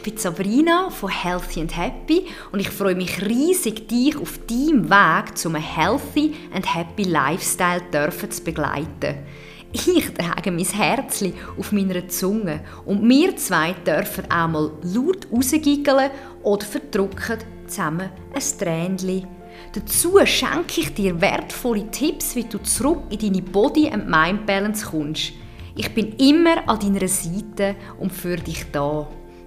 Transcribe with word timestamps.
ich 0.00 0.04
bin 0.12 0.16
Sabrina 0.16 0.88
von 0.88 1.10
Healthy 1.10 1.60
and 1.60 1.76
Happy 1.76 2.24
und 2.52 2.60
ich 2.60 2.70
freue 2.70 2.94
mich 2.94 3.20
riesig, 3.20 3.86
dich 3.86 4.16
auf 4.16 4.40
deinem 4.46 4.88
Weg 4.88 5.36
zu 5.36 5.50
einem 5.50 5.62
Healthy 5.62 6.36
and 6.54 6.74
Happy 6.74 7.02
Lifestyle 7.02 7.82
dürfen 7.92 8.30
zu 8.30 8.42
begleiten. 8.42 9.16
Ich 9.72 10.10
trage 10.14 10.52
mein 10.52 10.64
Herzchen 10.64 11.34
auf 11.58 11.72
meiner 11.72 12.08
Zunge 12.08 12.60
und 12.86 13.06
wir 13.06 13.36
zwei 13.36 13.74
dürfen 13.74 14.30
einmal 14.30 14.70
laut 14.82 15.28
rausgiggeln 15.30 16.10
oder 16.44 16.64
verdrücken 16.64 17.38
zusammen 17.66 18.08
ein 18.32 18.58
Tränchen. 18.58 19.26
Dazu 19.74 20.18
schenke 20.24 20.80
ich 20.80 20.94
dir 20.94 21.20
wertvolle 21.20 21.90
Tipps, 21.90 22.34
wie 22.36 22.44
du 22.44 22.56
zurück 22.62 23.02
in 23.10 23.18
deine 23.18 23.42
Body- 23.42 23.90
and 23.90 24.08
Mind-Balance 24.08 24.86
kommst. 24.86 25.32
Ich 25.76 25.92
bin 25.92 26.14
immer 26.16 26.66
an 26.66 26.80
deiner 26.80 27.06
Seite 27.06 27.76
und 27.98 28.12
für 28.12 28.36
dich 28.36 28.64
da. 28.72 29.06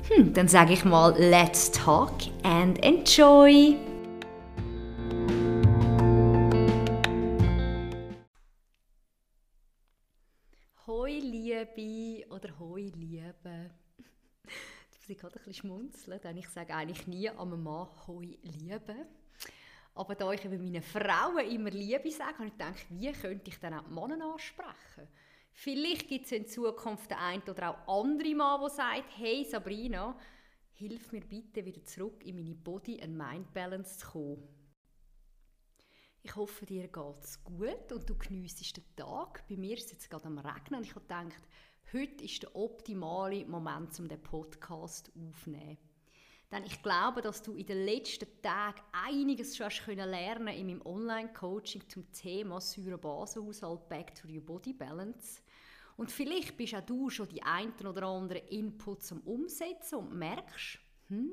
Hm, 0.09 0.33
dann 0.33 0.49
sage 0.49 0.73
ich 0.73 0.83
mal, 0.83 1.15
let's 1.17 1.71
talk 1.71 2.11
and 2.43 2.77
enjoy! 2.83 3.77
Hoi 10.85 11.19
Liebe 11.19 12.29
oder 12.29 12.59
Hoi 12.59 12.91
Liebe. 12.93 13.71
Du 14.45 15.13
musst 15.13 15.21
gerade 15.21 15.35
ein 15.35 15.43
bisschen 15.45 15.53
schmunzeln, 15.53 16.19
denn 16.21 16.37
ich 16.37 16.49
sage 16.49 16.73
eigentlich 16.75 17.07
nie 17.07 17.29
einem 17.29 17.63
Mann 17.63 17.87
Hoi 18.05 18.37
Liebe. 18.41 19.05
Aber 19.95 20.15
da 20.15 20.33
ich 20.33 20.43
über 20.43 20.57
meine 20.57 20.81
Frauen 20.81 21.49
immer 21.49 21.69
Liebe 21.69 22.11
sage, 22.11 22.39
habe 22.39 22.47
ich 22.47 22.51
gedacht, 22.51 22.85
wie 22.89 23.11
könnte 23.13 23.49
ich 23.49 23.57
dann 23.57 23.75
auch 23.75 23.83
die 23.87 23.93
Männer 23.93 24.33
ansprechen? 24.33 25.07
Vielleicht 25.53 26.07
gibt 26.07 26.25
es 26.25 26.31
in 26.31 26.47
Zukunft 26.47 27.11
den 27.11 27.17
einen 27.17 27.43
oder 27.43 27.69
auch 27.69 28.01
andere 28.01 28.35
Mann, 28.35 28.59
der 28.59 28.69
sagt, 28.69 29.17
hey 29.17 29.45
Sabrina, 29.45 30.17
hilf 30.73 31.11
mir 31.11 31.21
bitte 31.21 31.63
wieder 31.63 31.83
zurück 31.85 32.23
in 32.25 32.35
meine 32.35 32.55
Body- 32.55 33.01
and 33.01 33.15
Mind-Balance 33.15 33.99
zu 33.99 34.07
kommen. 34.07 34.47
Ich 36.23 36.35
hoffe, 36.35 36.65
dir 36.65 36.87
geht 36.87 37.23
es 37.23 37.43
gut 37.43 37.91
und 37.91 38.09
du 38.09 38.17
geniessest 38.17 38.77
den 38.77 38.95
Tag. 38.95 39.45
Bei 39.47 39.57
mir 39.57 39.77
ist 39.77 39.85
es 39.85 39.91
jetzt 39.91 40.09
gerade 40.09 40.25
am 40.25 40.39
Regnen 40.39 40.79
und 40.79 40.85
ich 40.85 40.95
habe 40.95 41.01
gedacht, 41.01 41.47
heute 41.91 42.23
ist 42.23 42.41
der 42.41 42.55
optimale 42.55 43.45
Moment, 43.45 43.99
um 43.99 44.07
den 44.07 44.23
Podcast 44.23 45.11
aufzunehmen. 45.15 45.77
Denn 46.53 46.65
ich 46.65 46.83
glaube, 46.83 47.23
dass 47.23 47.41
du 47.41 47.55
in 47.55 47.65
den 47.65 47.83
letzten 47.83 48.27
Tagen 48.43 48.79
einiges 48.91 49.57
schon 49.57 49.65
hast 49.65 49.85
können 49.85 50.07
lernen 50.07 50.49
in 50.49 50.67
meinem 50.67 50.85
Online-Coaching 50.85 51.89
zum 51.89 52.11
Thema 52.11 52.61
Säurebasenhaushalt 52.61 53.89
Back 53.89 54.13
to 54.13 54.27
your 54.27 54.41
Body 54.41 54.71
Balance. 54.71 55.41
Und 55.97 56.11
vielleicht 56.11 56.55
bist 56.55 56.75
auch 56.75 56.85
du 56.85 57.09
schon 57.09 57.27
die 57.29 57.41
einen 57.41 57.73
oder 57.87 58.03
anderen 58.03 58.45
Inputs 58.49 59.07
zum 59.07 59.21
Umsetzen 59.21 59.95
und 59.95 60.13
merkst, 60.13 60.77
hm, 61.07 61.31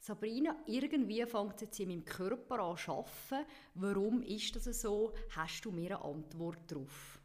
Sabrina, 0.00 0.56
irgendwie 0.66 1.24
fängt 1.24 1.54
es 1.54 1.60
jetzt 1.60 1.78
in 1.78 1.90
meinem 1.90 2.04
Körper 2.04 2.58
an 2.58 2.76
zu 2.76 2.90
arbeiten. 2.90 3.48
Warum 3.74 4.22
ist 4.22 4.56
das 4.56 4.80
so? 4.80 5.14
Hast 5.36 5.64
du 5.64 5.70
mir 5.70 5.94
eine 5.94 6.04
Antwort 6.04 6.68
darauf? 6.68 7.21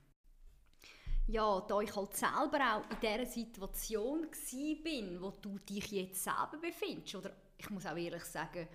Ja, 1.29 1.59
da 1.59 1.81
ich 1.81 1.93
halt 1.93 2.15
selber 2.15 2.59
auch 2.73 2.89
in 2.89 2.99
dieser 3.01 3.25
Situation 3.25 4.27
bin, 4.81 5.21
wo 5.21 5.31
du 5.41 5.59
dich 5.59 5.91
jetzt 5.91 6.23
selber 6.23 6.57
befindest, 6.61 7.15
oder 7.15 7.35
ich 7.57 7.69
muss 7.69 7.85
auch 7.85 7.97
ehrlich 7.97 8.23
sagen, 8.23 8.65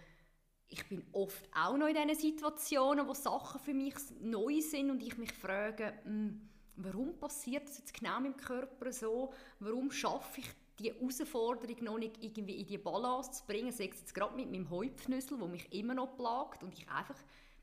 ich 0.69 0.87
bin 0.87 1.03
oft 1.13 1.49
auch 1.55 1.77
noch 1.79 1.87
in 1.87 1.95
diesen 1.95 2.15
Situationen, 2.15 3.07
wo 3.09 3.15
Sachen 3.15 3.61
für 3.61 3.73
mich 3.73 3.95
neu 4.21 4.61
sind 4.61 4.91
und 4.91 5.03
ich 5.03 5.17
mich 5.17 5.33
frage, 5.33 5.95
hm, 6.05 6.47
warum 6.77 7.19
passiert 7.19 7.69
das 7.69 7.79
jetzt 7.79 7.95
genau 7.95 8.19
im 8.19 8.37
Körper 8.37 8.93
so? 8.93 9.33
Warum 9.59 9.91
schaffe 9.91 10.41
ich 10.41 10.47
die 10.79 10.93
Herausforderung 10.93 11.85
noch 11.85 11.99
nicht 11.99 12.23
irgendwie 12.23 12.61
in 12.61 12.67
die 12.67 12.79
Balance 12.79 13.33
zu 13.33 13.47
bringen? 13.47 13.73
Sei 13.73 13.89
es 13.89 14.01
jetzt 14.01 14.15
gerade 14.15 14.37
mit 14.37 14.51
meinem 14.51 14.69
Heupfnüssel, 14.69 15.39
der 15.39 15.49
mich 15.49 15.73
immer 15.73 15.95
noch 15.95 16.17
plagt 16.17 16.63
und 16.63 16.75
ich 16.75 16.89
einfach 16.89 17.19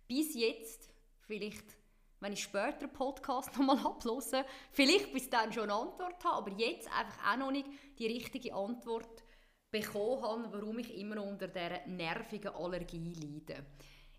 bis 0.08 0.34
jetzt, 0.34 0.90
vielleicht 1.28 1.79
wenn 2.20 2.34
ich 2.34 2.44
später 2.44 2.82
einen 2.82 2.94
Podcast 2.94 3.50
nochmal 3.58 3.80
ablose, 3.86 4.46
vielleicht 4.72 5.14
bis 5.14 5.30
dann 5.30 5.54
schon 5.54 5.64
eine 5.64 5.74
Antwort 5.74 6.24
habe, 6.24 6.38
aber 6.38 6.52
jetzt 6.52 6.88
einfach 6.92 7.34
auch 7.34 7.38
noch 7.38 7.52
nicht 7.52 7.68
die 7.98 8.08
richtige 8.08 8.54
Antwort 8.54 9.24
bekommen 9.72 10.22
habe, 10.22 10.50
warum 10.52 10.80
ich 10.80 10.98
immer 10.98 11.24
unter 11.24 11.48
dieser 11.48 11.86
nervigen 11.88 12.54
Allergie 12.56 13.14
leide. 13.14 13.66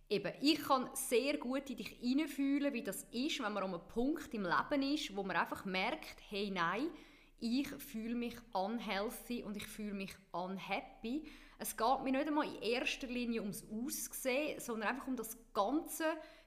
Eben, 0.08 0.32
ich 0.40 0.60
kann 0.62 0.90
sehr 0.94 1.38
gut 1.38 1.70
in 1.70 1.76
dich 1.76 1.88
hineinfühlen, 2.00 2.72
wie 2.72 2.82
das 2.82 3.04
ist, 3.12 3.40
wenn 3.40 3.52
man 3.52 3.62
an 3.62 3.74
einem 3.74 3.88
Punkt 3.88 4.32
im 4.34 4.44
Leben 4.44 4.82
ist, 4.82 5.14
wo 5.14 5.22
man 5.22 5.36
einfach 5.36 5.64
merkt, 5.64 6.16
hey, 6.28 6.50
nein, 6.50 6.88
ich 7.38 7.68
fühle 7.68 8.16
mich 8.16 8.36
unhealthy 8.52 9.44
und 9.44 9.56
ich 9.56 9.66
fühle 9.66 9.94
mich 9.94 10.12
unhappy. 10.32 11.26
Es 11.58 11.76
geht 11.76 12.02
mir 12.02 12.12
nicht 12.12 12.26
einmal 12.26 12.46
in 12.46 12.60
erster 12.60 13.06
Linie 13.06 13.40
ums 13.40 13.64
Aussehen, 13.70 14.58
sondern 14.60 14.88
einfach 14.90 15.06
um 15.06 15.16
das 15.16 15.38
ganze 15.52 16.04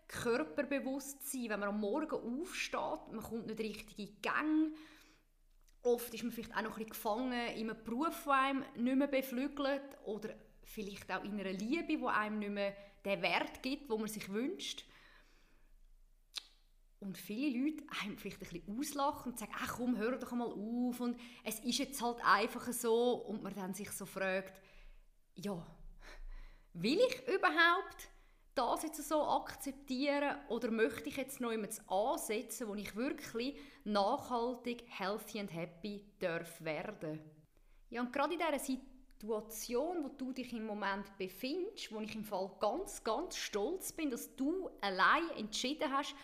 Körperbewusstsein. 0.08 1.50
Wenn 1.50 1.60
man 1.60 1.70
am 1.70 1.80
Morgen 1.80 2.42
aufsteht, 2.42 3.12
man 3.12 3.22
kommt 3.22 3.48
nicht 3.48 3.60
richtig 3.60 4.00
in 4.00 4.22
Gänge. 4.22 4.72
Oft 5.82 6.14
ist 6.14 6.24
man 6.24 6.32
vielleicht 6.32 6.56
auch 6.56 6.62
noch 6.62 6.72
ein 6.72 6.86
bisschen 6.86 6.90
gefangen 6.90 7.48
in 7.56 7.70
einem 7.70 7.84
Beruf, 7.84 8.24
der 8.24 8.34
einem 8.34 8.66
nicht 8.76 8.96
mehr 8.96 9.08
beflügelt 9.08 9.98
oder 10.06 10.34
vielleicht 10.64 11.12
auch 11.12 11.24
in 11.24 11.40
einer 11.40 11.52
Liebe, 11.52 11.98
die 11.98 12.06
einem 12.06 12.40
nicht 12.40 12.52
mehr 12.52 12.76
den 13.04 13.22
Wert 13.22 13.62
gibt, 13.62 13.90
wo 13.90 13.98
man 13.98 14.08
sich 14.08 14.32
wünscht. 14.32 14.86
Und 17.00 17.18
viele 17.18 17.60
Leute 17.60 17.84
einem 18.02 18.18
vielleicht 18.18 18.42
ein 18.42 18.48
bisschen 18.48 18.80
auslachen 18.80 19.34
und 19.34 19.40
sagen, 19.40 19.52
ach 19.58 19.76
komm, 19.76 19.98
hör 19.98 20.18
doch 20.18 20.32
mal 20.32 20.48
auf 20.48 21.02
und 21.02 21.20
es 21.44 21.60
ist 21.60 21.80
jetzt 21.80 22.02
halt 22.02 22.24
einfach 22.24 22.72
so 22.72 23.16
und 23.16 23.44
man 23.44 23.54
dann 23.54 23.74
sich 23.74 23.92
so 23.92 24.06
fragt, 24.06 24.58
ja, 25.36 25.66
will 26.72 27.00
ich 27.00 27.28
überhaupt 27.28 28.10
das 28.56 28.84
jetzt 28.84 29.08
so 29.08 29.24
akzeptieren 29.24 30.38
oder 30.48 30.70
möchte 30.70 31.10
ich 31.10 31.18
jetzt 31.18 31.42
noch 31.42 31.52
jemanden 31.52 31.80
ansetzen, 31.88 32.68
wo 32.68 32.76
ich 32.76 32.96
wirklich 32.96 33.58
nachhaltig, 33.84 34.84
healthy 34.88 35.40
and 35.40 35.54
happy 35.54 36.06
darf 36.20 36.64
werden? 36.64 37.20
Ja, 37.90 38.02
und 38.02 38.14
gerade 38.14 38.34
in 38.34 38.40
dieser 38.40 38.60
Situation, 38.60 40.04
wo 40.04 40.10
du 40.10 40.34
dich 40.34 40.52
im 40.54 40.66
Moment 40.66 41.18
befindest, 41.18 41.92
wo 41.92 42.00
ich 42.00 42.16
im 42.16 42.24
Fall 42.24 42.52
ganz, 42.60 43.04
ganz 43.04 43.38
stolz 43.38 43.92
bin, 43.92 44.10
dass 44.10 44.36
du 44.36 44.70
allein 44.82 45.30
entschieden 45.38 45.92
hast, 45.92 46.16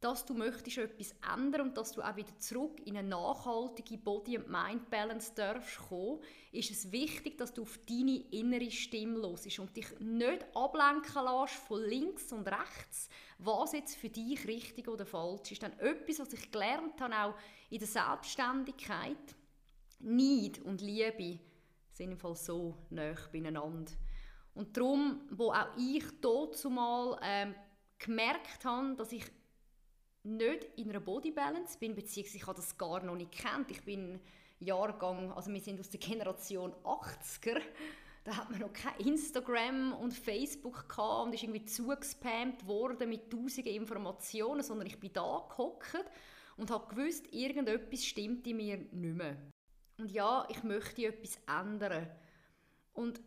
dass 0.00 0.26
du 0.26 0.34
möchtest 0.34 0.78
etwas 0.78 1.14
ändern 1.34 1.68
und 1.68 1.76
dass 1.76 1.92
du 1.92 2.02
auch 2.02 2.16
wieder 2.16 2.36
zurück 2.38 2.80
in 2.84 2.96
eine 2.96 3.08
nachhaltige 3.08 3.96
Body- 3.96 4.36
and 4.36 4.48
Mind-Balance 4.48 5.32
darfst 5.34 5.78
kommen, 5.88 6.20
ist 6.52 6.70
es 6.70 6.92
wichtig, 6.92 7.38
dass 7.38 7.54
du 7.54 7.62
auf 7.62 7.78
deine 7.88 8.18
innere 8.30 8.70
Stimme 8.70 9.20
hörst 9.20 9.58
und 9.58 9.74
dich 9.74 9.86
nicht 9.98 10.44
ablenken 10.54 11.24
lässt 11.24 11.54
von 11.54 11.82
links 11.82 12.32
und 12.32 12.46
rechts, 12.46 13.08
was 13.38 13.72
jetzt 13.72 13.96
für 13.96 14.10
dich 14.10 14.46
richtig 14.46 14.86
oder 14.88 15.06
falsch 15.06 15.52
ist. 15.52 15.62
Dann 15.62 15.78
etwas, 15.78 16.18
was 16.20 16.32
ich 16.34 16.50
gelernt 16.50 17.00
habe, 17.00 17.14
auch 17.16 17.34
in 17.70 17.78
der 17.78 17.88
Selbstständigkeit, 17.88 19.34
Neid 20.00 20.60
und 20.60 20.82
Liebe 20.82 21.40
sind 21.90 22.12
im 22.12 22.18
Fall 22.18 22.36
so 22.36 22.76
nah 22.90 23.14
beieinander. 23.32 23.92
Und 24.52 24.76
darum, 24.76 25.22
wo 25.30 25.52
auch 25.52 25.76
ich 25.78 26.04
dort 26.20 26.56
zumal 26.56 27.18
ähm, 27.22 27.54
gemerkt 27.98 28.64
habe, 28.64 28.94
dass 28.96 29.12
ich 29.12 29.24
nicht 30.26 30.64
in 30.76 30.90
einer 30.90 31.00
Body 31.00 31.30
Balance 31.30 31.78
bin, 31.78 31.94
beziehungsweise 31.94 32.36
ich 32.36 32.46
habe 32.46 32.56
das 32.56 32.76
gar 32.76 33.02
noch 33.02 33.16
nicht 33.16 33.32
kennt. 33.32 33.70
Ich 33.70 33.82
bin 33.82 34.20
Jahrgang, 34.58 35.32
also 35.32 35.52
wir 35.52 35.60
sind 35.60 35.80
aus 35.80 35.90
der 35.90 36.00
Generation 36.00 36.72
80er, 36.84 37.60
da 38.24 38.36
hat 38.36 38.50
man 38.50 38.60
noch 38.60 38.72
kein 38.72 38.98
Instagram 39.06 39.92
und 39.92 40.12
Facebook 40.12 40.88
gehabt 40.88 41.26
und 41.26 41.34
ist 41.34 41.44
irgendwie 41.44 41.64
zugespammt 41.64 42.66
worden 42.66 43.08
mit 43.08 43.30
tausenden 43.30 43.72
Informationen, 43.72 44.64
sondern 44.64 44.88
ich 44.88 44.98
bin 44.98 45.12
da 45.12 45.46
gehockt 45.48 46.04
und 46.56 46.70
habe 46.70 46.92
gewusst, 46.92 47.32
irgendetwas 47.32 48.04
stimmt 48.04 48.46
in 48.48 48.56
mir 48.56 48.78
nicht 48.78 48.92
mehr. 48.92 49.36
Und 49.98 50.10
ja, 50.10 50.44
ich 50.50 50.62
möchte 50.64 51.06
etwas 51.06 51.38
ändern. 51.46 52.08
Und 52.94 53.20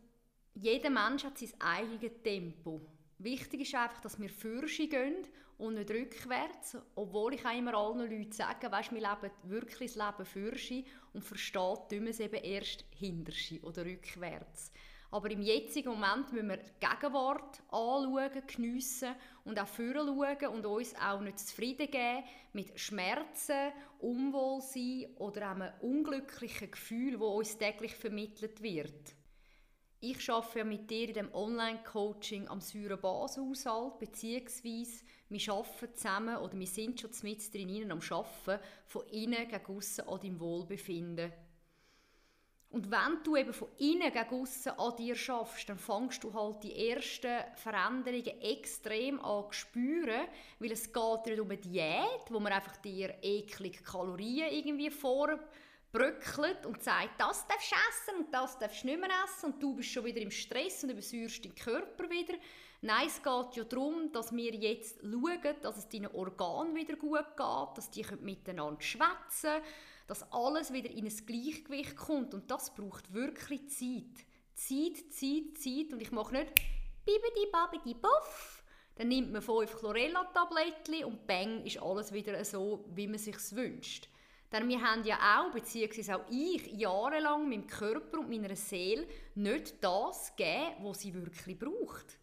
jeder 0.54 0.90
Mensch 0.90 1.24
hat 1.24 1.38
sein 1.38 1.52
eigenes 1.60 2.22
Tempo. 2.22 2.82
Wichtig 3.18 3.62
ist 3.62 3.74
einfach, 3.74 4.00
dass 4.00 4.20
wir 4.20 4.28
Fürsche 4.28 4.86
gehen 4.86 5.26
und 5.60 5.74
nicht 5.74 5.90
rückwärts. 5.90 6.76
Obwohl 6.94 7.34
ich 7.34 7.44
auch 7.44 7.56
immer 7.56 7.74
allen 7.74 8.10
Leuten 8.10 8.32
sage, 8.32 8.70
weißt, 8.70 8.92
wir 8.92 9.00
leben 9.00 9.30
wirklich 9.44 9.92
das 9.92 10.06
Leben 10.06 10.26
Fürsche 10.26 10.84
und 11.12 11.22
versteht 11.22 11.88
tun 11.88 12.04
wir 12.04 12.10
es 12.10 12.20
eben 12.20 12.42
erst 12.42 12.84
hinterschi 12.90 13.60
oder 13.60 13.84
rückwärts. 13.84 14.72
Aber 15.12 15.30
im 15.30 15.42
jetzigen 15.42 15.90
Moment 15.90 16.32
müssen 16.32 16.48
wir 16.48 16.58
die 16.58 16.70
Gegenwart 16.78 17.60
anschauen, 17.68 18.42
geniessen 18.46 19.14
und 19.44 19.58
auch 19.58 19.66
schauen 19.66 20.46
und 20.46 20.66
uns 20.66 20.94
auch 20.94 21.20
nicht 21.20 21.40
zufrieden 21.40 21.90
geben 21.90 22.24
mit 22.52 22.78
Schmerzen, 22.78 23.72
Unwohlsein 23.98 25.06
oder 25.16 25.50
einem 25.50 25.72
unglücklichen 25.80 26.70
Gefühl, 26.70 27.12
das 27.12 27.22
uns 27.22 27.58
täglich 27.58 27.96
vermittelt 27.96 28.62
wird. 28.62 29.14
Ich 30.02 30.30
arbeite 30.30 30.64
mit 30.64 30.88
dir 30.88 31.08
in 31.08 31.14
dem 31.14 31.34
Online-Coaching 31.34 32.48
am 32.48 32.60
Säurebasenhaushalt, 32.60 33.98
beziehungsweise 33.98 35.04
wir 35.30 35.52
arbeiten 35.52 35.94
zusammen 35.94 36.36
oder 36.36 36.58
wir 36.58 36.66
sind 36.66 37.00
schon 37.00 37.10
mit 37.22 37.54
drin 37.54 37.90
am 37.90 38.00
Arbeiten, 38.00 38.64
von 38.86 39.06
innen 39.08 39.48
gegen 39.48 39.76
aussen 39.76 40.08
an 40.08 40.20
deinem 40.20 40.40
Wohlbefinden. 40.40 41.32
Und 42.70 42.88
wenn 42.88 43.22
du 43.24 43.34
eben 43.36 43.52
von 43.52 43.68
innen 43.78 44.12
gegen 44.12 44.40
aussen 44.42 44.70
an 44.70 44.96
dir 44.96 45.16
schaffst, 45.16 45.68
dann 45.68 45.78
fängst 45.78 46.22
du 46.22 46.32
halt 46.32 46.62
die 46.62 46.90
ersten 46.90 47.42
Veränderungen 47.56 48.40
extrem 48.40 49.18
an 49.20 49.46
zu 49.46 49.52
spüren, 49.52 50.28
weil 50.60 50.72
es 50.72 50.92
geht 50.92 51.26
nicht 51.26 51.40
um 51.40 51.50
eine 51.50 51.58
Diät, 51.58 52.30
wo 52.30 52.38
man 52.38 52.52
einfach 52.52 52.76
dir 52.76 53.14
eklige 53.22 53.82
Kalorien 53.82 54.52
irgendwie 54.52 54.90
vorbröckelt 55.90 56.66
und 56.66 56.82
sagt, 56.82 57.20
das 57.20 57.46
darfst 57.46 57.72
du 57.72 57.76
essen 57.76 58.24
und 58.24 58.34
das 58.34 58.58
darfst 58.58 58.82
du 58.82 58.86
nicht 58.86 59.00
mehr 59.00 59.10
essen 59.24 59.52
und 59.52 59.62
du 59.62 59.74
bist 59.74 59.90
schon 59.90 60.04
wieder 60.04 60.20
im 60.20 60.30
Stress 60.30 60.84
und 60.84 60.90
übersäuerst 60.90 61.44
deinen 61.44 61.54
Körper 61.54 62.08
wieder. 62.08 62.34
Nein, 62.82 63.08
es 63.08 63.22
geht 63.22 63.56
ja 63.56 63.64
darum, 63.64 64.10
dass 64.12 64.34
wir 64.34 64.54
jetzt 64.54 65.00
schauen, 65.02 65.56
dass 65.60 65.76
es 65.76 65.88
deinen 65.88 66.06
Organen 66.12 66.74
wieder 66.74 66.96
gut 66.96 67.36
geht, 67.36 67.76
dass 67.76 67.90
die 67.90 68.06
miteinander 68.20 68.80
schwätzen 68.80 69.42
können, 69.42 69.64
dass 70.06 70.32
alles 70.32 70.72
wieder 70.72 70.90
in 70.90 71.06
ein 71.06 71.26
Gleichgewicht 71.26 71.96
kommt. 71.96 72.32
Und 72.32 72.50
das 72.50 72.74
braucht 72.74 73.12
wirklich 73.12 73.68
Zeit. 73.68 74.24
Zeit, 74.54 75.12
Zeit, 75.12 75.58
Zeit. 75.58 75.92
Und 75.92 76.00
ich 76.00 76.10
mache 76.10 76.34
nicht 76.34 76.54
bibidi 77.04 77.50
babidi 77.52 77.94
buff. 77.94 78.62
Dann 78.94 79.08
nimmt 79.08 79.32
man 79.32 79.42
fünf 79.42 79.76
Chlorella-Tablettchen 79.76 81.04
und 81.04 81.26
bang, 81.26 81.64
ist 81.64 81.80
alles 81.80 82.12
wieder 82.12 82.42
so, 82.44 82.84
wie 82.94 83.06
man 83.06 83.18
sich 83.18 83.36
wünscht. 83.52 84.08
Denn 84.52 84.68
wir 84.68 84.82
haben 84.82 85.04
ja 85.04 85.16
auch, 85.16 85.52
beziehungsweise 85.52 86.16
auch 86.16 86.28
ich, 86.28 86.66
jahrelang 86.72 87.48
meinem 87.48 87.66
Körper 87.66 88.18
und 88.18 88.30
meiner 88.30 88.56
Seele 88.56 89.06
nicht 89.36 89.82
das 89.82 90.34
gegeben, 90.34 90.76
was 90.82 91.00
sie 91.00 91.14
wirklich 91.14 91.58
braucht. 91.58 92.18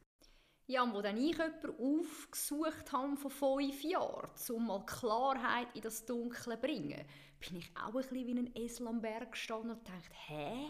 Ja, 0.65 0.83
und 0.83 0.93
wo 0.93 1.01
dann 1.01 1.15
ich 1.15 1.37
jemanden 1.37 1.69
aufgesucht 1.79 2.91
habe 2.91 3.15
von 3.15 3.31
fünf 3.31 3.81
Jahren, 3.83 4.29
um 4.49 4.67
mal 4.67 4.85
Klarheit 4.85 5.69
in 5.73 5.81
das 5.81 6.05
Dunkle 6.05 6.55
zu 6.55 6.61
bringen, 6.61 7.05
bin 7.39 7.59
ich 7.59 7.71
auch 7.77 7.87
ein 7.87 7.93
bisschen 7.93 8.27
wie 8.27 8.37
ein 8.37 8.55
Esel 8.55 8.87
am 8.87 9.01
Berg 9.01 9.31
gestanden 9.31 9.71
und 9.71 9.87
dachte, 9.87 10.11
hä? 10.27 10.67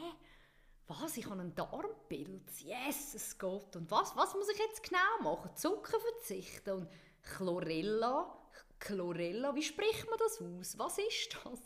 Was? 0.86 1.18
Ich 1.18 1.26
habe 1.26 1.42
einen 1.42 1.56
Darmpilz? 1.56 2.62
Yes, 2.62 3.16
es 3.16 3.38
geht. 3.38 3.76
Und 3.76 3.90
was, 3.90 4.16
was 4.16 4.34
muss 4.36 4.50
ich 4.50 4.60
jetzt 4.60 4.84
genau 4.84 5.22
machen? 5.22 5.56
Zucker 5.56 6.00
verzichten 6.00 6.70
und 6.72 6.90
Chlorella? 7.24 8.38
Chlorella, 8.80 9.56
wie 9.56 9.64
spricht 9.64 10.10
man 10.10 10.20
das 10.20 10.42
aus? 10.42 10.78
Was 10.78 10.98
ist 10.98 11.38
das? 11.44 11.62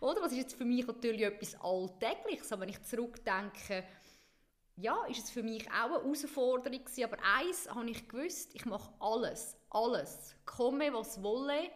Oder? 0.00 0.20
Das 0.20 0.32
ist 0.32 0.38
jetzt 0.38 0.54
für 0.56 0.64
mich 0.64 0.86
natürlich 0.86 1.22
etwas 1.22 1.54
Alltägliches, 1.60 2.52
aber 2.52 2.62
wenn 2.62 2.70
ich 2.70 2.82
zurückdenke, 2.82 3.84
ja, 4.76 5.04
ist 5.06 5.24
es 5.24 5.30
für 5.30 5.42
mich 5.42 5.70
auch 5.70 5.86
eine 5.86 6.02
Herausforderung 6.02 6.84
gewesen. 6.84 7.04
Aber 7.04 7.18
eins 7.22 7.68
habe 7.68 7.90
ich 7.90 8.08
gewusst, 8.08 8.54
ich 8.54 8.64
mache 8.64 8.92
alles, 8.98 9.56
alles, 9.68 10.34
komme 10.46 10.92
was 10.92 11.22
wolle, 11.22 11.70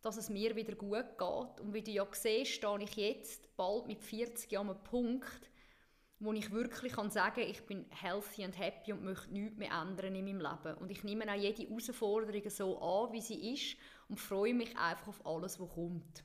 dass 0.00 0.16
es 0.16 0.30
mir 0.30 0.56
wieder 0.56 0.74
gut 0.74 1.18
geht. 1.18 1.60
Und 1.60 1.74
wie 1.74 1.82
du 1.82 1.90
ja 1.90 2.06
siehst, 2.10 2.52
stehe 2.52 2.82
ich 2.82 2.96
jetzt 2.96 3.56
bald 3.56 3.86
mit 3.86 4.02
40 4.02 4.50
Jahren 4.50 4.70
an 4.70 4.76
einem 4.76 4.84
Punkt, 4.84 5.50
wo 6.20 6.32
ich 6.32 6.50
wirklich 6.50 6.92
kann 6.92 7.10
sagen 7.10 7.40
ich 7.40 7.64
bin 7.64 7.86
healthy 7.90 8.44
und 8.44 8.58
happy 8.58 8.92
und 8.92 9.04
möchte 9.04 9.32
nichts 9.32 9.56
mehr 9.56 9.70
ändern 9.70 10.14
in 10.14 10.24
meinem 10.24 10.40
Leben. 10.40 10.78
Und 10.78 10.90
ich 10.90 11.04
nehme 11.04 11.30
auch 11.30 11.36
jede 11.36 11.62
Herausforderung 11.62 12.50
so 12.50 12.78
an, 12.80 13.12
wie 13.12 13.20
sie 13.20 13.54
ist 13.54 13.76
und 14.08 14.18
freue 14.18 14.54
mich 14.54 14.76
einfach 14.76 15.08
auf 15.08 15.26
alles, 15.26 15.60
was 15.60 15.68
kommt. 15.68 16.24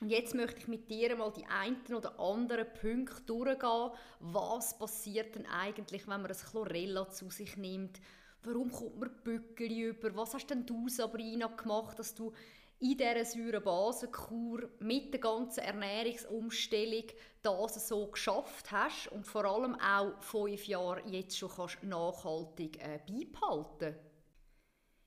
Und 0.00 0.10
jetzt 0.10 0.34
möchte 0.34 0.60
ich 0.60 0.68
mit 0.68 0.90
dir 0.90 1.16
mal 1.16 1.32
die 1.32 1.46
einen 1.46 1.94
oder 1.94 2.18
anderen 2.20 2.66
Punkte 2.80 3.22
durchgehen. 3.22 3.90
Was 4.20 4.78
passiert 4.78 5.34
denn 5.34 5.46
eigentlich, 5.46 6.06
wenn 6.06 6.20
man 6.20 6.30
ein 6.30 6.36
Chlorella 6.36 7.08
zu 7.08 7.30
sich 7.30 7.56
nimmt? 7.56 7.98
Warum 8.42 8.70
kommt 8.70 8.98
man 8.98 9.10
Bückel 9.24 9.70
über? 9.70 10.14
Was 10.14 10.34
hast 10.34 10.48
denn 10.48 10.66
du, 10.66 10.88
Sabrina, 10.88 11.46
gemacht, 11.46 11.98
dass 11.98 12.14
du 12.14 12.32
in 12.78 12.96
dieser 12.96 13.24
Säurebasenkur 13.24 14.68
mit 14.80 15.12
der 15.12 15.20
ganzen 15.20 15.60
Ernährungsumstellung 15.60 17.04
das 17.42 17.88
so 17.88 18.06
geschafft 18.08 18.70
hast 18.70 19.08
und 19.08 19.26
vor 19.26 19.44
allem 19.44 19.76
auch 19.76 20.20
fünf 20.20 20.66
Jahre 20.66 21.02
jetzt 21.06 21.38
schon 21.38 21.50
kannst 21.50 21.82
nachhaltig 21.82 22.78
äh, 22.82 22.98
beibehalten. 23.06 23.96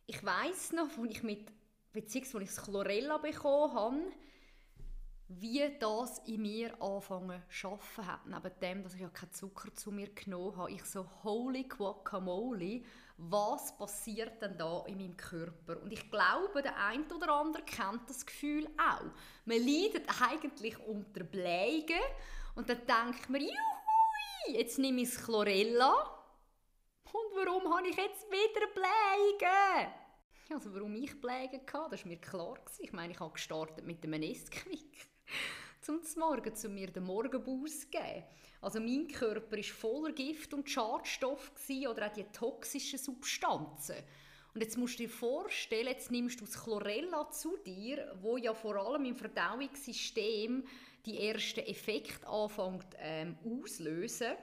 Ich 0.07 0.23
weiß 0.23 0.71
noch, 0.73 0.87
als 0.97 1.11
ich 1.11 1.23
mit 1.23 1.51
beziehungsweise 1.91 2.37
als 2.37 2.49
ich 2.49 2.55
das 2.55 2.65
Chlorella 2.65 3.17
bekommen 3.17 3.73
habe, 3.73 3.97
wie 5.29 5.77
das 5.79 6.19
in 6.25 6.41
mir 6.41 6.81
anfangen 6.81 7.43
zu 7.49 7.67
arbeiten 7.67 8.07
hat. 8.07 8.25
Neben 8.25 8.59
dem, 8.59 8.83
dass 8.83 8.95
ich 8.95 9.01
ja 9.01 9.09
keinen 9.09 9.31
Zucker 9.31 9.73
zu 9.75 9.91
mir 9.91 10.09
genommen 10.09 10.57
habe, 10.57 10.71
ich 10.71 10.83
so, 10.83 11.05
holy 11.23 11.65
guacamole, 11.65 12.81
was 13.17 13.77
passiert 13.77 14.41
denn 14.41 14.57
da 14.57 14.83
in 14.87 14.97
meinem 14.97 15.15
Körper? 15.15 15.81
Und 15.81 15.91
ich 15.91 16.09
glaube, 16.09 16.63
der 16.63 16.75
eine 16.77 17.05
oder 17.13 17.31
andere 17.33 17.63
kennt 17.63 18.09
das 18.09 18.25
Gefühl 18.25 18.67
auch. 18.77 19.11
Man 19.45 19.59
leidet 19.59 20.07
eigentlich 20.21 20.79
unter 20.79 21.23
Blägen 21.23 21.99
und 22.55 22.67
dann 22.67 22.77
denkt 22.77 23.29
man, 23.29 23.41
juhui, 23.41 24.57
jetzt 24.57 24.79
nehme 24.79 25.01
ich 25.01 25.13
Chlorella 25.13 25.93
und 27.03 27.35
warum 27.35 27.71
habe 27.75 27.87
ich 27.87 27.97
jetzt 27.97 28.25
wieder 28.31 28.67
Blägen? 28.73 29.93
Also 30.51 30.73
warum 30.73 30.95
ich 30.95 31.21
Blägen 31.21 31.61
hatte, 31.71 31.89
das 31.91 32.01
war 32.01 32.07
mir 32.07 32.17
klar. 32.17 32.57
Ich 32.79 32.93
meine, 32.93 33.13
ich 33.13 33.19
habe 33.19 33.33
gestartet 33.33 33.85
mit 33.85 34.03
einem 34.03 34.19
Nesquik 34.19 35.09
zum 35.81 35.99
Morgen 36.17 36.55
zu 36.55 36.69
mir 36.69 36.87
den 36.91 37.03
Morgenbus 37.03 37.89
geben. 37.89 38.23
Also 38.61 38.79
mein 38.79 39.07
Körper 39.07 39.55
war 39.55 39.63
voller 39.63 40.11
Gift 40.11 40.53
und 40.53 40.69
Schadstoff 40.69 41.51
oder 41.69 42.07
auch 42.07 42.13
die 42.13 42.25
toxischen 42.25 42.99
Substanzen. 42.99 43.95
Und 44.53 44.61
jetzt 44.61 44.77
musst 44.77 44.99
du 44.99 45.03
dir 45.03 45.09
vorstellen, 45.09 45.87
jetzt 45.87 46.11
nimmst 46.11 46.41
du 46.41 46.45
das 46.45 46.61
Chlorella 46.61 47.29
zu 47.31 47.55
dir, 47.57 48.17
wo 48.21 48.35
ja 48.37 48.53
vor 48.53 48.75
allem 48.75 49.05
im 49.05 49.15
Verdauungssystem 49.15 50.65
die 51.05 51.27
ersten 51.27 51.61
Effekte 51.61 52.27
anfängt 52.27 52.87
ähm, 52.97 53.37
auslösen. 53.45 54.33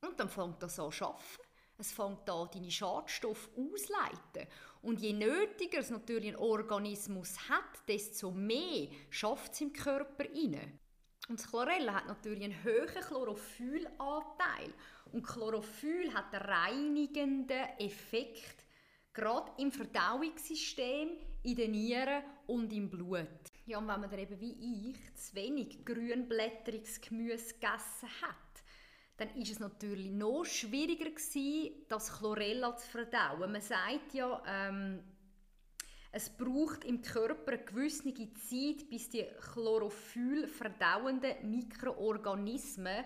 Und 0.00 0.18
dann 0.18 0.28
fängt 0.28 0.62
das 0.62 0.78
an 0.78 0.92
zu 0.92 1.04
arbeiten. 1.04 1.45
Es 1.78 1.92
fängt 1.92 2.28
an, 2.28 2.48
deine 2.52 2.70
Schadstoffe 2.70 3.50
auszuleiten. 3.56 4.50
Und 4.82 5.00
je 5.00 5.12
nötiger 5.12 5.80
es 5.80 5.90
natürlich 5.90 6.30
ein 6.30 6.36
Organismus 6.36 7.36
hat, 7.48 7.86
desto 7.88 8.30
mehr 8.30 8.88
schafft 9.10 9.52
es 9.52 9.60
im 9.60 9.72
Körper 9.72 10.24
rein. 10.24 10.78
Und 11.28 11.40
das 11.40 11.48
Chlorella 11.48 11.94
hat 11.94 12.06
natürlich 12.06 12.44
einen 12.44 12.64
hohen 12.64 13.02
Chlorophyllanteil. 13.02 14.72
Und 15.12 15.26
Chlorophyll 15.26 16.12
hat 16.14 16.32
einen 16.32 16.44
reinigenden 16.44 17.64
Effekt, 17.78 18.64
gerade 19.12 19.50
im 19.58 19.72
Verdauungssystem, 19.72 21.10
in 21.42 21.56
den 21.56 21.70
Nieren 21.72 22.22
und 22.46 22.72
im 22.72 22.90
Blut. 22.90 23.26
Ja, 23.66 23.78
und 23.78 23.88
wenn 23.88 24.00
man 24.00 24.10
dann 24.10 24.18
eben 24.18 24.40
wie 24.40 24.90
ich 24.90 25.14
zu 25.14 25.34
wenig 25.34 25.84
grünblättriges 25.84 27.00
Gemüse 27.00 27.54
gegessen 27.54 28.08
hat, 28.22 28.45
dann 29.16 29.34
ist 29.36 29.50
es 29.50 29.58
natürlich 29.58 30.10
noch 30.10 30.44
schwieriger 30.44 31.10
gewesen, 31.10 31.72
das 31.88 32.18
Chlorella 32.18 32.76
zu 32.76 32.86
verdauen. 32.86 33.52
Man 33.52 33.62
sagt 33.62 34.12
ja, 34.12 34.42
ähm, 34.46 35.02
es 36.12 36.30
braucht 36.30 36.84
im 36.84 37.02
Körper 37.02 37.52
eine 37.52 37.64
gewisse 37.64 38.14
Zeit, 38.14 38.88
bis 38.90 39.10
die 39.10 39.26
Chlorophyll 39.52 40.48
verdauenden 40.48 41.50
Mikroorganismen 41.50 43.04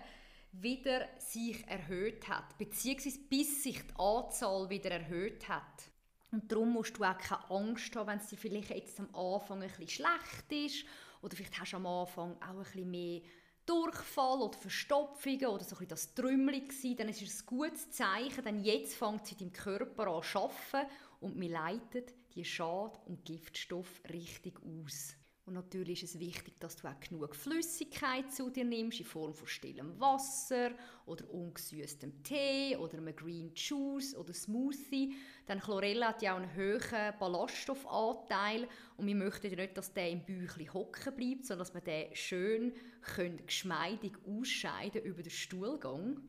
wieder 0.53 1.07
sich 1.17 1.65
erhöht 1.67 2.27
hat, 2.27 2.57
beziehungsweise 2.57 3.19
bis 3.29 3.63
sich 3.63 3.81
die 3.85 3.99
Anzahl 3.99 4.69
wieder 4.69 4.91
erhöht 4.91 5.47
hat. 5.47 5.91
Und 6.31 6.51
darum 6.51 6.73
musst 6.73 6.97
du 6.97 7.03
auch 7.03 7.17
keine 7.17 7.49
Angst 7.49 7.95
haben, 7.95 8.07
wenn 8.07 8.19
es 8.19 8.27
dir 8.27 8.37
vielleicht 8.37 8.69
jetzt 8.69 8.99
am 8.99 9.13
Anfang 9.13 9.61
ein 9.61 9.69
bisschen 9.69 9.89
schlecht 9.89 10.51
ist 10.51 10.85
oder 11.21 11.35
vielleicht 11.35 11.59
hast 11.59 11.73
du 11.73 11.77
am 11.77 11.87
Anfang 11.87 12.35
auch 12.41 12.49
ein 12.49 12.63
bisschen 12.63 12.91
mehr 12.91 13.21
Durchfall 13.65 14.41
oder 14.41 14.57
Verstopfungen 14.57 15.47
oder 15.47 15.63
so 15.63 15.77
ein 15.77 15.87
das 15.87 16.13
Trümmel 16.13 16.61
gewesen, 16.61 16.97
dann 16.97 17.09
ist 17.09 17.21
es 17.21 17.43
ein 17.43 17.45
gutes 17.45 17.91
Zeichen, 17.91 18.43
denn 18.43 18.63
jetzt 18.63 18.95
fängt 18.95 19.25
sie 19.25 19.35
deinem 19.35 19.53
Körper 19.53 20.07
an 20.07 20.23
zu 20.23 20.39
arbeiten 20.39 20.91
und 21.19 21.39
wir 21.39 21.49
leitet 21.49 22.13
die 22.35 22.45
Schad- 22.45 22.99
und 23.05 23.23
Giftstoffe 23.25 24.01
richtig 24.09 24.59
aus. 24.63 25.15
Und 25.51 25.55
natürlich 25.55 26.01
ist 26.01 26.15
es 26.15 26.19
wichtig, 26.21 26.57
dass 26.61 26.77
du 26.77 26.87
auch 26.87 26.97
genug 27.01 27.35
Flüssigkeit 27.35 28.31
zu 28.31 28.49
dir 28.49 28.63
nimmst, 28.63 29.01
in 29.01 29.05
Form 29.05 29.33
von 29.33 29.47
stillem 29.49 29.99
Wasser 29.99 30.71
oder 31.05 31.29
ungesüßtem 31.29 32.23
Tee 32.23 32.77
oder 32.77 32.99
einem 32.99 33.13
Green 33.13 33.51
Juice 33.53 34.15
oder 34.15 34.33
Smoothie. 34.33 35.13
Denn 35.49 35.59
Chlorella 35.59 36.07
hat 36.07 36.21
ja 36.21 36.35
auch 36.35 36.37
einen 36.37 36.55
hohen 36.55 37.19
Ballaststoffanteil 37.19 38.65
und 38.95 39.07
wir 39.07 39.15
möchten 39.15 39.53
nicht, 39.53 39.77
dass 39.77 39.91
der 39.91 40.11
im 40.11 40.23
Bäuchlein 40.23 40.73
hocken 40.73 41.15
bleibt, 41.17 41.45
sondern 41.45 41.67
dass 41.67 41.73
wir 41.73 41.81
den 41.81 42.15
schön 42.15 42.73
können, 43.01 43.45
geschmeidig 43.45 44.13
ausscheiden 44.25 45.03
über 45.03 45.21
den 45.21 45.31
Stuhlgang. 45.31 46.21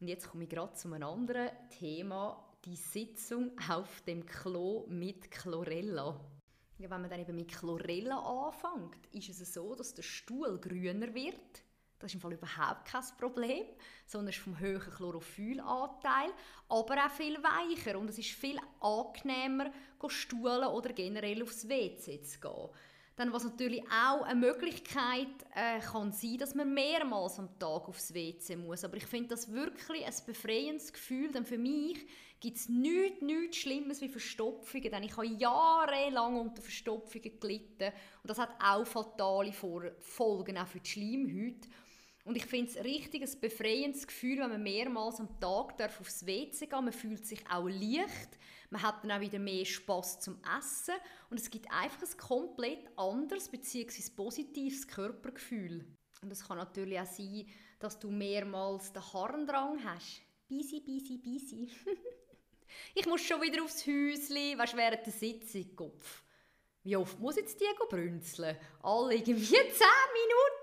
Und 0.00 0.08
jetzt 0.08 0.28
komme 0.28 0.44
ich 0.44 0.50
gerade 0.50 0.74
zu 0.74 0.92
einem 0.92 1.08
anderen 1.08 1.48
Thema, 1.70 2.46
die 2.66 2.76
Sitzung 2.76 3.52
auf 3.70 4.02
dem 4.02 4.26
Klo 4.26 4.84
mit 4.86 5.30
Chlorella. 5.30 6.35
Ja, 6.78 6.90
wenn 6.90 7.00
man 7.00 7.08
dann 7.08 7.20
eben 7.20 7.34
mit 7.34 7.52
Chlorella 7.52 8.18
anfängt, 8.18 9.06
ist 9.12 9.28
es 9.28 9.54
so, 9.54 9.74
dass 9.74 9.94
der 9.94 10.02
Stuhl 10.02 10.58
grüner 10.58 11.14
wird. 11.14 11.62
Das 11.98 12.10
ist 12.10 12.14
im 12.14 12.20
Fall 12.20 12.34
überhaupt 12.34 12.84
kein 12.84 13.02
Problem, 13.18 13.64
sondern 14.06 14.28
es 14.28 14.36
ist 14.36 14.44
vom 14.44 14.60
hohen 14.60 14.78
Chlorophyllanteil, 14.78 16.30
aber 16.68 17.06
auch 17.06 17.10
viel 17.10 17.38
weicher 17.42 17.98
und 17.98 18.10
es 18.10 18.18
ist 18.18 18.32
viel 18.32 18.58
angenehmer, 18.80 19.70
stuhlen 20.08 20.68
oder 20.68 20.92
generell 20.92 21.42
aufs 21.42 21.66
WC 21.66 22.22
zu 22.22 22.38
gehen. 22.38 22.68
Dann 23.16 23.32
was 23.32 23.44
natürlich 23.44 23.82
auch 23.84 24.22
eine 24.22 24.38
Möglichkeit 24.38 25.28
äh, 25.54 25.80
kann 25.80 26.12
sein, 26.12 26.36
dass 26.36 26.54
man 26.54 26.72
mehrmals 26.72 27.38
am 27.38 27.58
Tag 27.58 27.88
aufs 27.88 28.12
WC 28.12 28.56
muss. 28.56 28.84
Aber 28.84 28.98
ich 28.98 29.06
finde 29.06 29.28
das 29.28 29.50
wirklich 29.50 30.06
ein 30.06 30.14
befreiendes 30.26 30.92
Gefühl, 30.92 31.32
denn 31.32 31.46
für 31.46 31.56
mich 31.56 32.06
gibt 32.40 32.58
es 32.58 32.68
nichts, 32.68 33.22
nichts 33.22 33.56
Schlimmes 33.56 34.02
wie 34.02 34.10
Verstopfungen. 34.10 34.90
Denn 34.90 35.02
ich 35.02 35.16
habe 35.16 35.26
jahrelang 35.26 36.36
unter 36.36 36.60
Verstopfungen 36.60 37.40
gelitten 37.40 37.92
und 38.22 38.30
das 38.30 38.38
hat 38.38 38.50
auch 38.62 38.86
fatale 38.86 39.52
Folgen, 39.52 40.58
auch 40.58 40.66
für 40.66 40.80
die 40.80 40.90
Schleimhäute. 40.90 41.68
Und 42.26 42.36
ich 42.36 42.44
finde 42.44 42.70
es 42.70 42.84
richtig 42.84 43.22
ein 43.22 43.40
befreiendes 43.40 44.06
Gefühl, 44.06 44.40
wenn 44.40 44.50
man 44.50 44.62
mehrmals 44.62 45.20
am 45.20 45.40
Tag 45.40 45.78
darf 45.78 46.00
aufs 46.00 46.26
WC 46.26 46.66
gehen 46.66 46.84
Man 46.84 46.92
fühlt 46.92 47.24
sich 47.24 47.40
auch 47.48 47.68
leicht. 47.68 48.38
Man 48.70 48.82
hat 48.82 49.02
dann 49.02 49.12
auch 49.12 49.20
wieder 49.20 49.38
mehr 49.38 49.64
Spaß 49.64 50.20
zum 50.20 50.38
Essen. 50.58 50.94
Und 51.30 51.40
es 51.40 51.50
gibt 51.50 51.70
einfach 51.70 52.02
ein 52.02 52.16
komplett 52.16 52.86
anderes 52.96 53.48
bzw. 53.48 54.10
positives 54.14 54.86
Körpergefühl. 54.86 55.84
Und 56.22 56.32
es 56.32 56.46
kann 56.46 56.58
natürlich 56.58 56.98
auch 56.98 57.06
sein, 57.06 57.46
dass 57.78 57.98
du 57.98 58.10
mehrmals 58.10 58.92
den 58.92 59.12
Harndrang 59.12 59.82
hast. 59.84 60.22
Bisi, 60.48 60.80
bisi, 60.80 61.18
bisi. 61.18 61.68
ich 62.94 63.06
muss 63.06 63.22
schon 63.22 63.42
wieder 63.42 63.62
aufs 63.62 63.86
Häuschen, 63.86 64.58
weißt, 64.58 64.76
während 64.76 65.06
der 65.06 65.12
Sitzung. 65.12 65.76
Kopf. 65.76 66.22
Wie 66.82 66.96
oft 66.96 67.18
muss 67.18 67.36
jetzt 67.36 67.60
die 67.60 67.64
brünzeln? 67.88 68.56
Alle 68.82 69.14
irgendwie 69.14 69.44
10 69.44 69.58
Minuten? 69.58 70.55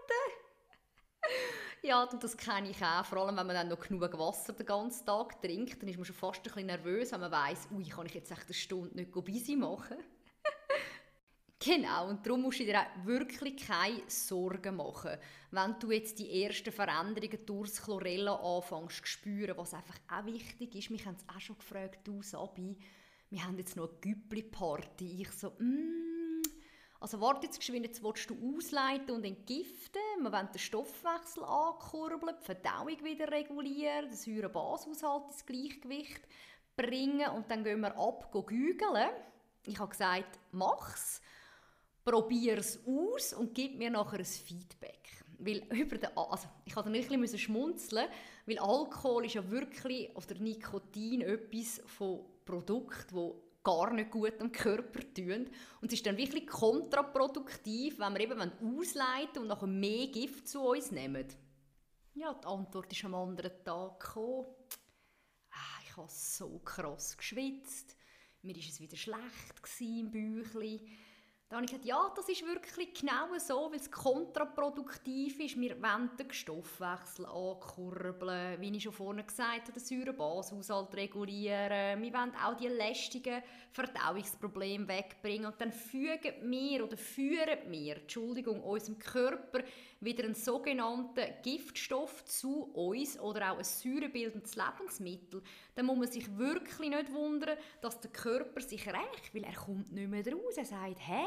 Ja, 1.86 2.06
das 2.06 2.38
kenne 2.38 2.70
ich 2.70 2.82
auch. 2.82 3.06
Vor 3.06 3.18
allem, 3.18 3.36
wenn 3.36 3.46
man 3.46 3.58
dann 3.58 3.68
noch 3.68 3.82
genug 3.82 4.18
Wasser 4.18 4.54
den 4.54 4.66
ganzen 4.66 5.06
Tag 5.06 5.42
trinkt, 5.42 5.82
dann 5.82 5.90
ist 5.90 5.98
man 5.98 6.06
schon 6.06 6.16
fast 6.16 6.40
ein 6.40 6.44
bisschen 6.44 6.66
nervös, 6.68 7.12
wenn 7.12 7.20
man 7.20 7.32
weiss, 7.32 7.68
ui, 7.72 7.84
kann 7.84 8.06
ich 8.06 8.14
jetzt 8.14 8.32
echt 8.32 8.46
eine 8.46 8.54
Stunde 8.54 8.96
nicht 8.96 9.12
busy 9.12 9.58
machen. 9.58 9.98
genau, 11.60 12.08
und 12.08 12.26
darum 12.26 12.44
musst 12.44 12.62
du 12.62 12.64
dir 12.64 12.80
auch 12.80 13.06
wirklich 13.06 13.68
keine 13.68 14.02
Sorgen 14.08 14.78
machen, 14.78 15.18
wenn 15.52 15.76
du 15.78 15.92
jetzt 15.92 16.20
die 16.20 16.44
ersten 16.44 16.72
Veränderungen 16.72 17.46
durchs 17.46 17.82
Chlorella 17.82 18.36
anfängst 18.36 19.00
zu 19.00 19.06
spüren, 19.06 19.58
was 19.58 19.74
einfach 19.74 20.00
auch 20.10 20.26
wichtig 20.26 20.74
ist. 20.76 20.90
Mich 20.90 21.06
haben 21.06 21.18
es 21.18 21.36
auch 21.36 21.42
schon 21.42 21.58
gefragt, 21.58 22.00
du 22.06 22.24
Sabi, 22.24 22.78
wir 23.30 23.44
haben 23.44 23.58
jetzt 23.58 23.76
noch 23.76 23.90
eine 23.90 24.00
Güppli-Party. 24.00 25.22
Ich 25.22 25.32
so, 25.32 25.50
mm, 25.60 26.13
also 27.04 27.20
warte 27.20 27.48
jetzt 27.48 27.60
willst 28.02 28.30
du 28.30 28.56
ausleiten 28.56 29.12
und 29.12 29.26
entgiften, 29.26 30.02
wir 30.22 30.32
wollen 30.32 30.48
den 30.54 30.58
Stoffwechsel 30.60 31.44
ankurbeln, 31.44 32.34
die 32.40 32.46
Verdauung 32.46 33.04
wieder 33.04 33.30
regulieren, 33.30 34.06
den 34.08 34.16
Säurebashaushalt 34.16 35.26
ins 35.28 35.46
Gleichgewicht 35.46 36.22
bringen 36.78 37.30
und 37.32 37.52
dann 37.52 37.66
gehen 37.66 37.82
wir 37.82 37.98
ab, 37.98 38.32
gügeln. 38.32 39.10
Ich 39.66 39.78
habe 39.80 39.90
gesagt, 39.92 40.40
mach's, 40.54 41.20
probier 42.06 42.60
es 42.60 42.80
aus 42.88 43.34
und 43.34 43.54
gib 43.54 43.78
mir 43.78 43.90
nachher 43.90 44.20
ein 44.20 44.26
Feedback. 44.26 45.26
Weil 45.40 45.58
über 45.78 45.98
den, 45.98 46.16
also 46.16 46.48
ich 46.64 46.74
musste 46.74 46.90
ein 46.90 47.22
bisschen 47.22 47.38
schmunzeln, 47.38 48.08
weil 48.46 48.60
Alkohol 48.60 49.26
ist 49.26 49.34
ja 49.34 49.50
wirklich, 49.52 50.10
oder 50.16 50.36
Nikotin, 50.36 51.20
etwas 51.20 51.82
von 51.86 52.22
Produkten, 52.46 53.14
wo 53.14 53.44
gar 53.64 53.94
nicht 53.94 54.12
gut 54.12 54.40
am 54.40 54.52
Körper 54.52 55.02
tun. 55.14 55.50
Und 55.82 55.88
es 55.88 55.94
ist 55.94 56.06
dann 56.06 56.18
wirklich 56.18 56.46
kontraproduktiv, 56.48 58.00
wenn 58.00 58.14
wir 58.14 58.22
eben 58.22 58.42
ausleiten 58.42 59.42
und 59.42 59.48
nachher 59.48 59.68
mehr 59.68 60.08
Gift 60.08 60.48
zu 60.48 60.62
uns 60.62 60.92
nehmen. 60.92 61.26
Ja, 62.14 62.34
die 62.34 62.48
Antwort 62.48 62.92
ist 62.92 63.06
am 63.06 63.16
anderen 63.16 63.64
Tag 63.64 64.00
gekommen. 64.00 64.48
Ah, 65.50 65.80
ich 65.84 65.98
habe 65.98 66.10
so 66.10 66.60
krass 66.60 67.18
geschwitzt. 67.18 67.96
Mir 68.42 68.56
war 68.56 68.64
es 68.64 68.80
wieder 68.80 68.98
schlecht 68.98 69.80
im 69.80 70.12
Bäuchlein. 70.12 70.82
Da 71.50 71.58
habe 71.58 71.66
ich 71.66 71.72
gesagt, 71.72 71.86
ja, 71.86 72.12
das 72.16 72.28
ist 72.30 72.44
wirklich 72.46 73.00
genau 73.00 73.38
so, 73.38 73.70
weil 73.70 73.80
es 73.80 73.92
kontraproduktiv 73.92 75.40
ist. 75.40 75.60
Wir 75.60 75.80
wollen 75.82 76.10
den 76.18 76.32
Stoffwechsel 76.32 77.28
ankurbeln, 77.28 78.60
wie 78.60 78.76
ich 78.76 78.84
schon 78.84 78.92
vorhin 78.92 79.28
gesagt 79.28 79.68
habe, 79.68 79.74
den 79.74 79.80
Säurebashaushalt 79.80 80.96
regulieren. 80.96 82.02
Wir 82.02 82.14
wollen 82.14 82.34
auch 82.44 82.58
die 82.58 82.70
lästigen 82.70 83.44
Verdauungsprobleme 83.72 84.88
wegbringen. 84.88 85.46
Und 85.46 85.62
dann 85.62 85.72
fügen 85.72 86.34
wir 86.50 86.86
oder 86.86 86.98
führen 86.98 87.60
wir, 87.68 87.98
Entschuldigung, 87.98 88.64
unserem 88.64 88.98
Körper 88.98 89.60
wieder 90.04 90.24
einen 90.24 90.36
sogenannten 90.36 91.26
Giftstoff 91.44 92.26
zu 92.26 92.64
uns 92.74 93.20
oder 93.20 93.52
auch 93.52 93.58
ein 93.58 93.64
säurebildendes 93.64 94.56
Lebensmittel, 94.56 95.42
dann 95.76 95.86
muss 95.86 95.98
man 95.98 96.12
sich 96.12 96.38
wirklich 96.38 96.90
nicht 96.90 97.12
wundern, 97.14 97.58
dass 97.82 98.00
der 98.00 98.12
Körper 98.12 98.62
sich 98.62 98.88
rächt, 98.88 99.34
weil 99.34 99.44
er 99.44 99.56
kommt 99.56 99.92
nicht 99.92 100.10
mehr 100.10 100.26
raus. 100.26 100.58
Er 100.58 100.66
sagt, 100.66 101.00
hä, 101.00 101.26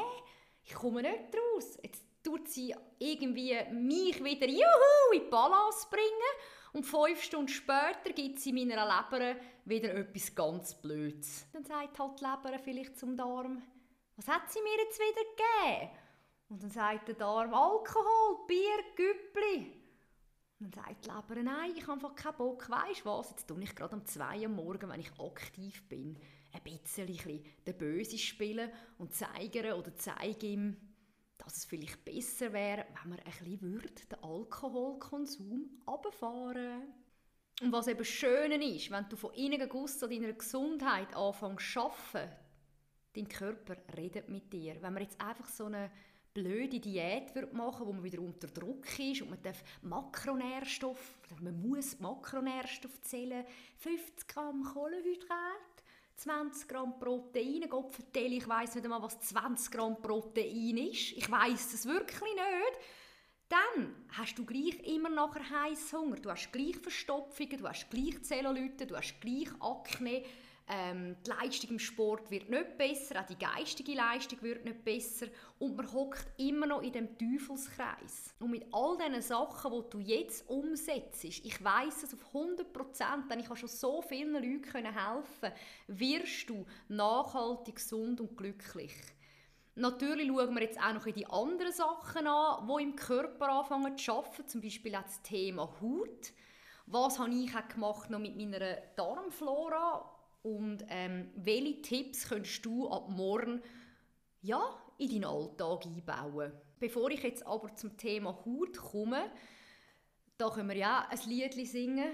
ich 0.63 0.73
komme 0.73 1.01
nicht 1.01 1.35
raus. 1.35 1.77
Jetzt 1.81 2.03
tut 2.23 2.47
sie 2.49 2.75
irgendwie 2.99 3.57
mich 3.71 4.23
wieder 4.23 4.47
juhu, 4.47 5.13
in 5.13 5.21
die 5.21 5.29
Balance 5.29 5.87
bringen 5.89 6.33
und 6.73 6.83
fünf 6.83 7.21
Stunden 7.21 7.47
später 7.47 8.11
gibt 8.13 8.39
sie 8.39 8.53
meiner 8.53 8.85
Leber 8.85 9.35
wieder 9.65 9.93
etwas 9.95 10.35
ganz 10.35 10.75
Blödes. 10.75 11.45
Dann 11.53 11.63
sagt 11.63 11.97
halt 11.97 12.19
die 12.19 12.23
Leber 12.23 12.59
vielleicht 12.59 12.99
zum 12.99 13.15
Darm, 13.15 13.63
was 14.15 14.27
hat 14.27 14.51
sie 14.51 14.61
mir 14.61 14.77
jetzt 14.77 14.99
wieder 14.99 15.21
gegeben? 15.35 16.06
Und 16.49 16.63
dann 16.63 16.71
sagt 16.71 17.09
der 17.09 17.15
Darm, 17.15 17.53
Alkohol, 17.53 18.45
Bier, 18.47 18.83
Güppli. 18.95 19.73
Und 20.59 20.75
dann 20.75 20.83
sagt 20.85 21.05
die 21.05 21.09
Leber, 21.09 21.43
nein, 21.43 21.71
ich 21.75 21.83
habe 21.83 21.93
einfach 21.93 22.15
keinen 22.15 22.37
Bock. 22.37 22.69
Weisst 22.69 23.05
was, 23.05 23.29
jetzt 23.31 23.47
tue 23.47 23.61
ich 23.61 23.75
gerade 23.75 23.95
um 23.95 24.05
zwei 24.05 24.41
Uhr 24.41 24.49
morgen, 24.49 24.89
wenn 24.89 24.99
ich 24.99 25.19
aktiv 25.19 25.87
bin, 25.89 26.17
ein 26.53 26.63
bisschen 26.63 27.43
den 27.65 27.77
Böse 27.77 28.17
spielen 28.17 28.71
und 28.97 29.13
zeigen 29.13 29.73
oder 29.73 29.95
zeige 29.95 30.47
ihm, 30.47 30.77
dass 31.37 31.57
es 31.57 31.65
vielleicht 31.65 32.03
besser 32.03 32.51
wäre, 32.53 32.85
wenn 33.01 33.09
man 33.11 33.19
ein 33.19 33.25
bisschen 33.25 33.61
würde, 33.61 34.05
den 34.11 34.23
Alkoholkonsum 34.23 35.69
runterfahren 35.85 36.81
Und 37.61 37.71
was 37.71 37.87
eben 37.87 38.03
schön 38.03 38.59
ist, 38.61 38.89
wenn 38.89 39.07
du 39.09 39.15
von 39.15 39.33
innen 39.33 39.69
Guss 39.69 40.01
an 40.01 40.09
deiner 40.09 40.33
Gesundheit 40.33 41.15
anfängst 41.15 41.73
zu 41.73 41.81
arbeiten, 41.81 42.31
dein 43.13 43.29
Körper 43.29 43.77
redet 43.95 44.29
mit 44.29 44.51
dir. 44.51 44.81
Wenn 44.81 44.93
man 44.93 45.03
jetzt 45.03 45.21
einfach 45.21 45.47
so 45.47 45.65
eine 45.65 45.91
blöde 46.37 46.79
Diät 46.79 47.33
wird 47.33 47.53
machen 47.53 47.87
wo 47.87 47.93
man 47.93 48.03
wieder 48.03 48.21
unter 48.21 48.47
Druck 48.47 48.99
ist 48.99 49.23
und 49.23 49.31
man 49.31 49.41
darf 49.41 49.63
Makronährstoff, 49.81 51.17
oder 51.31 51.41
man 51.41 51.59
muss 51.67 51.99
Makronährstoff 51.99 53.01
zählen, 53.01 53.43
50 53.79 54.27
Gramm 54.27 54.63
Kohlenhydrat, 54.63 55.77
20 56.17 56.67
Gramm 56.67 56.99
Protein, 56.99 57.67
Gott 57.67 57.91
ich 58.13 58.47
weiß 58.47 58.75
nicht 58.75 58.83
einmal, 58.83 59.01
was 59.01 59.19
20 59.19 59.71
Gramm 59.71 59.99
Protein 59.99 60.77
ist. 60.77 61.13
Ich 61.13 61.29
weiß 61.29 61.73
es 61.73 61.85
wirklich 61.87 62.21
nicht. 62.21 62.79
Dann 63.49 63.95
hast 64.09 64.37
du 64.37 64.45
gleich 64.45 64.79
immer 64.85 65.09
nachher 65.09 65.49
Heißhunger, 65.49 66.17
du 66.17 66.29
hast 66.29 66.51
gleich 66.51 66.77
Verstopfungen, 66.77 67.57
du 67.57 67.67
hast 67.67 67.89
gleich 67.89 68.21
Zellulite, 68.21 68.85
du 68.85 68.95
hast 68.95 69.19
gleich 69.21 69.49
Akne, 69.59 70.23
ähm, 70.69 71.15
die 71.25 71.29
Leistung 71.29 71.71
im 71.71 71.79
Sport 71.79 72.29
wird 72.29 72.49
nicht 72.49 72.77
besser, 72.77 73.21
auch 73.21 73.25
die 73.25 73.37
geistige 73.37 73.93
Leistung 73.93 74.41
wird 74.41 74.65
nicht 74.65 74.83
besser 74.83 75.27
und 75.59 75.77
man 75.77 75.91
hockt 75.91 76.27
immer 76.37 76.67
noch 76.67 76.81
in 76.81 76.91
dem 76.91 77.17
Teufelskreis. 77.17 78.35
Und 78.39 78.51
mit 78.51 78.65
all 78.73 78.97
diesen 78.97 79.21
Sachen, 79.21 79.71
die 79.71 79.89
du 79.89 79.99
jetzt 79.99 80.49
umsetzt, 80.49 81.23
ich 81.23 81.63
weiß 81.63 82.03
es 82.03 82.13
auf 82.13 82.25
100 82.27 82.73
Prozent, 82.73 83.31
denn 83.31 83.39
ich 83.39 83.45
habe 83.45 83.57
schon 83.57 83.69
so 83.69 84.01
vielen 84.01 84.33
Leuten 84.33 84.93
helfen 84.93 85.53
wirst 85.87 86.49
du 86.49 86.65
nachhaltig 86.89 87.75
gesund 87.75 88.19
und 88.19 88.35
glücklich. 88.35 88.93
Natürlich 89.75 90.27
schauen 90.27 90.55
wir 90.55 90.63
jetzt 90.63 90.81
auch 90.81 90.93
noch 90.93 91.05
in 91.05 91.13
die 91.13 91.27
anderen 91.27 91.71
Sachen 91.71 92.27
an, 92.27 92.67
die 92.67 92.83
im 92.83 92.95
Körper 92.95 93.47
anfangen 93.49 93.97
zu 93.97 94.11
arbeiten, 94.11 94.47
zum 94.47 94.59
Beispiel 94.59 94.95
auch 94.95 95.03
das 95.03 95.21
Thema 95.21 95.69
Haut. 95.79 96.33
Was 96.87 97.19
habe 97.19 97.29
ich 97.29 97.55
auch 97.55 97.67
gemacht 97.67 98.09
noch 98.09 98.19
mit 98.19 98.35
meiner 98.35 98.77
Darmflora? 98.95 100.16
Und 100.47 100.85
ähm, 100.87 101.29
welche 101.35 101.81
Tipps 101.81 102.29
könntest 102.29 102.65
du 102.65 102.87
ab 102.89 103.09
morgen 103.09 103.61
ja, 104.41 104.61
in 104.97 105.09
deinen 105.09 105.25
Alltag 105.25 105.85
einbauen? 105.85 106.53
Bevor 106.79 107.11
ich 107.11 107.21
jetzt 107.21 107.45
aber 107.45 107.75
zum 107.75 107.97
Thema 107.97 108.33
Haut 108.45 108.77
komme, 108.77 109.29
da 110.37 110.49
können 110.49 110.69
wir 110.69 110.77
ja 110.77 111.05
ein 111.09 111.19
Lied 111.27 111.53
singen, 111.67 112.11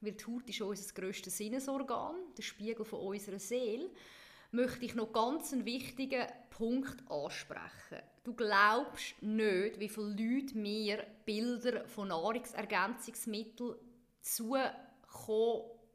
weil 0.00 0.12
die 0.12 0.24
Haut 0.24 0.48
ist 0.48 0.60
unser 0.60 0.94
grösstes 0.94 1.36
Sinnesorgan, 1.36 2.14
der 2.38 2.42
Spiegel 2.44 2.84
von 2.84 3.00
unserer 3.00 3.40
Seele, 3.40 3.90
möchte 4.52 4.84
ich 4.84 4.94
noch 4.94 5.12
ganz 5.12 5.52
einen 5.52 5.64
wichtigen 5.64 6.28
Punkt 6.50 7.02
ansprechen. 7.10 7.98
Du 8.22 8.32
glaubst 8.32 9.20
nicht, 9.22 9.80
wie 9.80 9.88
viele 9.88 10.10
Leute 10.10 10.56
mir 10.56 11.04
Bilder 11.24 11.84
von 11.88 12.08
Nahrungsergänzungsmitteln 12.08 13.74
zukommen 14.20 14.70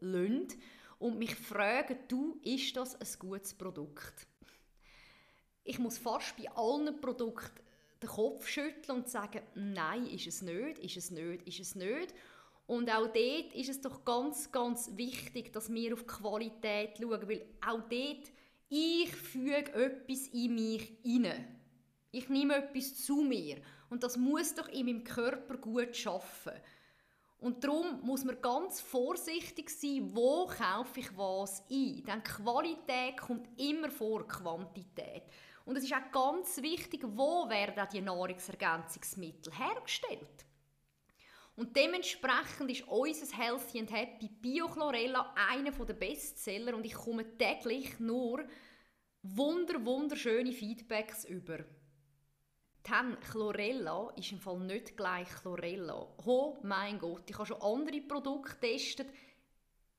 lassen, 0.02 0.48
und 1.00 1.18
mich 1.18 1.36
fragen, 1.36 1.98
du, 2.08 2.40
ist 2.44 2.76
das 2.76 2.96
ein 2.96 3.20
gutes 3.20 3.54
Produkt? 3.54 4.28
Ich 5.64 5.80
muss 5.80 5.98
fast 5.98 6.36
bei 6.38 6.50
allen 6.52 7.00
Produkten 7.00 7.62
den 8.02 8.10
Kopf 8.10 8.48
schütteln 8.48 9.00
und 9.00 9.10
sagen, 9.10 9.42
nein, 9.56 10.06
ist 10.08 10.28
es 10.28 10.42
nicht, 10.42 10.80
ist 10.80 10.98
es 10.98 11.12
nicht, 11.12 11.48
ist 11.48 11.60
es 11.60 11.76
nicht. 11.76 12.14
Und 12.68 12.90
auch 12.90 13.08
dort 13.08 13.54
ist 13.54 13.70
es 13.70 13.82
doch 13.82 14.04
ganz, 14.04 14.52
ganz 14.52 14.92
wichtig, 14.96 15.54
dass 15.54 15.74
wir 15.74 15.94
auf 15.94 16.06
Qualität 16.06 16.98
schauen, 16.98 17.28
weil 17.28 17.46
auch 17.66 17.82
dort, 17.90 18.32
ich 18.70 19.16
füge 19.16 19.74
etwas 19.74 20.28
in 20.28 20.56
mich 20.56 20.98
hinein. 21.02 21.56
Ich 22.12 22.30
nehme 22.30 22.56
etwas 22.56 23.04
zu 23.04 23.22
mir 23.22 23.58
und 23.90 24.04
das 24.04 24.18
muss 24.18 24.54
doch 24.54 24.68
in 24.70 24.86
meinem 24.86 25.04
Körper 25.04 25.58
gut 25.58 25.96
schaffen. 25.96 26.54
Und 27.40 27.64
darum 27.64 28.02
muss 28.02 28.24
man 28.24 28.42
ganz 28.42 28.82
vorsichtig 28.82 29.70
sein, 29.70 30.10
wo 30.16 30.48
kaufe 30.48 31.00
ich 31.00 31.16
was 31.16 31.64
ein. 31.70 32.04
Denn 32.04 32.24
Qualität 32.24 33.18
kommt 33.18 33.48
immer 33.60 33.92
vor 33.92 34.28
Quantität. 34.28 35.24
Und 35.66 35.76
es 35.78 35.84
ist 35.84 35.94
auch 35.94 36.12
ganz 36.12 36.62
wichtig, 36.62 37.04
wo 37.06 37.48
werden 37.50 37.80
auch 37.80 37.90
die 37.90 38.02
Nahrungsergänzungsmittel 38.02 39.54
hergestellt. 39.54 40.46
Und 41.58 41.76
dementsprechend 41.76 42.72
ist 42.72 42.88
unser 42.88 43.36
Healthy 43.36 43.80
and 43.80 43.92
Happy 43.92 44.30
Biochlorella 44.30 45.34
einer 45.50 45.72
der 45.72 45.94
Bestseller 45.94 46.76
und 46.76 46.86
ich 46.86 46.94
komme 46.94 47.36
täglich 47.38 48.00
nur 48.00 48.46
wunder 49.24 49.84
wunderschöne 49.84 50.52
Feedbacks 50.52 51.26
über. 51.26 51.66
Dann 52.90 53.20
Chlorella 53.20 54.14
ist 54.16 54.32
im 54.32 54.40
Fall 54.40 54.60
nicht 54.60 54.96
gleich 54.96 55.28
Chlorella. 55.42 56.08
Oh 56.26 56.58
mein 56.64 56.98
Gott, 57.00 57.30
ich 57.30 57.38
habe 57.38 57.46
schon 57.46 57.62
andere 57.62 58.02
Produkte 58.02 58.54
getestet. 58.54 59.10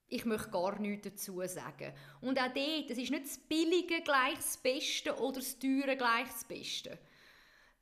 Ich 0.08 0.24
möchte 0.24 0.50
gar 0.50 0.78
nichts 0.78 1.08
dazu 1.08 1.42
sagen. 1.46 1.92
Und 2.22 2.40
auch 2.40 2.54
dort, 2.54 2.90
es 2.90 2.96
ist 2.96 3.10
nicht 3.10 3.26
das 3.26 3.36
Billige 3.38 4.00
gleich 4.00 4.36
das 4.36 4.56
Beste 4.56 5.14
oder 5.18 5.40
das 5.40 5.58
Teure 5.58 5.96
gleich 5.98 6.28
das 6.28 6.44
Beste. 6.44 6.98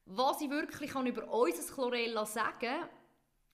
Was 0.07 0.41
ich 0.41 0.51
wirklich 0.51 0.93
über 0.93 1.33
unser 1.33 1.75
Chlorella 1.75 2.27
sagen 2.27 2.59
kann, 2.61 2.89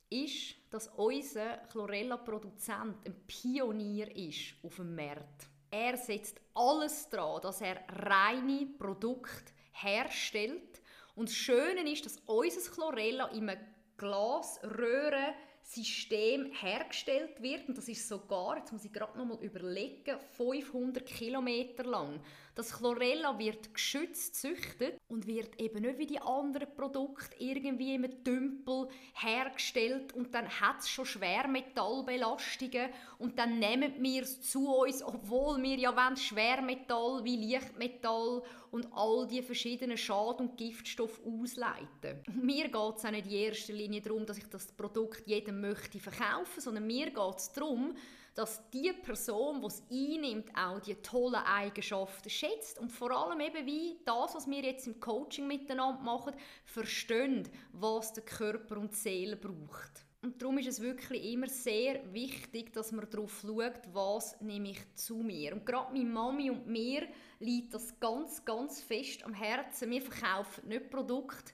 ist, 0.09 0.55
dass 0.71 0.89
unser 0.89 1.59
Chlorella-Produzent 1.71 3.07
ein 3.07 3.27
Pionier 3.27 4.15
ist 4.17 4.55
auf 4.63 4.77
dem 4.77 4.95
Markt. 4.95 5.49
Er 5.71 5.97
setzt 5.97 6.41
alles 6.55 7.09
daran, 7.09 7.41
dass 7.43 7.61
er 7.61 7.83
reine 7.89 8.67
Produkte 8.79 9.53
herstellt. 9.73 10.82
Und 11.15 11.29
das 11.29 11.37
Schöne 11.37 11.91
ist, 11.91 12.07
dass 12.07 12.17
unser 12.27 12.71
Chlorella 12.71 13.27
in 13.29 13.49
einem 13.49 13.61
Glasröhren 13.97 15.35
System 15.63 16.51
hergestellt 16.53 17.41
wird 17.41 17.69
und 17.69 17.79
das 17.79 17.89
ist 17.89 18.09
sogar, 18.09 18.59
jetzt 18.59 18.73
muss 18.73 18.85
ich 18.85 18.93
gerade 18.93 19.17
noch 19.17 19.25
mal 19.25 19.43
überlegen, 19.43 20.19
500 20.37 21.07
Kilometer 21.07 21.85
lang. 21.85 22.21
Das 22.55 22.71
Chlorella 22.75 23.39
wird 23.39 23.73
geschützt 23.73 24.37
züchtet 24.37 25.01
und 25.09 25.27
wird 25.27 25.59
eben 25.59 25.81
nicht 25.81 25.99
wie 25.99 26.07
die 26.07 26.21
anderen 26.21 26.69
Produkte 26.75 27.35
irgendwie 27.39 27.95
im 27.95 28.25
Tümpel 28.25 28.89
hergestellt 29.15 30.13
und 30.13 30.35
dann 30.35 30.49
hat 30.61 30.81
es 30.81 30.91
schon 30.91 31.07
Schwermetallbelastungen 31.07 32.91
und 33.19 33.39
dann 33.39 33.59
nehmen 33.59 33.95
wir 34.01 34.23
es 34.23 34.43
zu 34.43 34.69
uns, 34.69 35.03
obwohl 35.03 35.63
wir 35.63 35.77
ja 35.77 35.97
wollen, 35.97 36.19
Schwermetall 36.19 37.25
wie 37.25 37.37
Lichtmetall 37.37 38.43
und 38.71 38.87
all 38.93 39.27
die 39.27 39.43
verschiedenen 39.43 39.97
Schad- 39.97 40.41
und 40.41 40.59
Giftstoffe 40.59 41.23
ausleiten. 41.25 42.23
Und 42.27 42.45
mir 42.45 42.65
geht 42.65 42.97
es 42.97 43.05
auch 43.05 43.11
nicht 43.11 43.27
in 43.27 43.33
erster 43.33 43.73
Linie 43.73 44.03
darum, 44.03 44.27
dass 44.27 44.37
ich 44.37 44.49
das 44.51 44.67
Produkt 44.73 45.27
jedem 45.27 45.63
möchte 45.63 45.99
verkaufen, 45.99 46.61
sondern 46.61 46.87
mir 46.87 47.07
geht 47.07 47.37
es 47.37 47.51
darum, 47.53 47.95
dass 48.35 48.69
die 48.71 48.93
Person, 48.93 49.61
die 49.61 49.67
es 49.67 49.83
einnimmt, 49.91 50.51
auch 50.57 50.81
die 50.81 50.95
tollen 50.97 51.35
Eigenschaften 51.35 52.31
schätzt 52.31 52.79
und 52.79 52.91
vor 52.91 53.11
allem 53.11 53.41
eben 53.41 53.67
wie 53.67 53.99
das, 54.05 54.35
was 54.35 54.49
wir 54.49 54.63
jetzt 54.63 54.87
im 54.87 55.01
Coaching 55.01 55.47
miteinander 55.47 56.01
machen, 56.01 56.35
versteht, 56.65 57.51
was 57.73 58.13
der 58.13 58.25
Körper 58.25 58.79
und 58.79 58.93
die 58.93 58.99
Seele 58.99 59.37
braucht. 59.37 60.07
Und 60.23 60.41
darum 60.41 60.57
ist 60.59 60.69
es 60.69 60.81
wirklich 60.81 61.33
immer 61.33 61.49
sehr 61.49 62.01
wichtig, 62.15 62.73
dass 62.73 62.93
man 62.93 63.11
darauf 63.11 63.41
schaut, 63.41 63.81
was 63.93 64.41
nehme 64.41 64.71
ich 64.71 64.95
zu 64.95 65.17
mir. 65.17 65.53
Und 65.53 65.67
gerade 65.67 65.93
meine 65.93 66.09
Mami 66.09 66.49
und 66.49 66.65
mir 66.69 67.09
liegt 67.41 67.75
das 67.75 67.99
ganz, 67.99 68.45
ganz 68.45 68.81
fest 68.81 69.25
am 69.25 69.35
Herzen. 69.35 69.91
Wir 69.91 70.01
verkaufen 70.01 70.69
nicht 70.69 70.91
Produkte, 70.91 71.53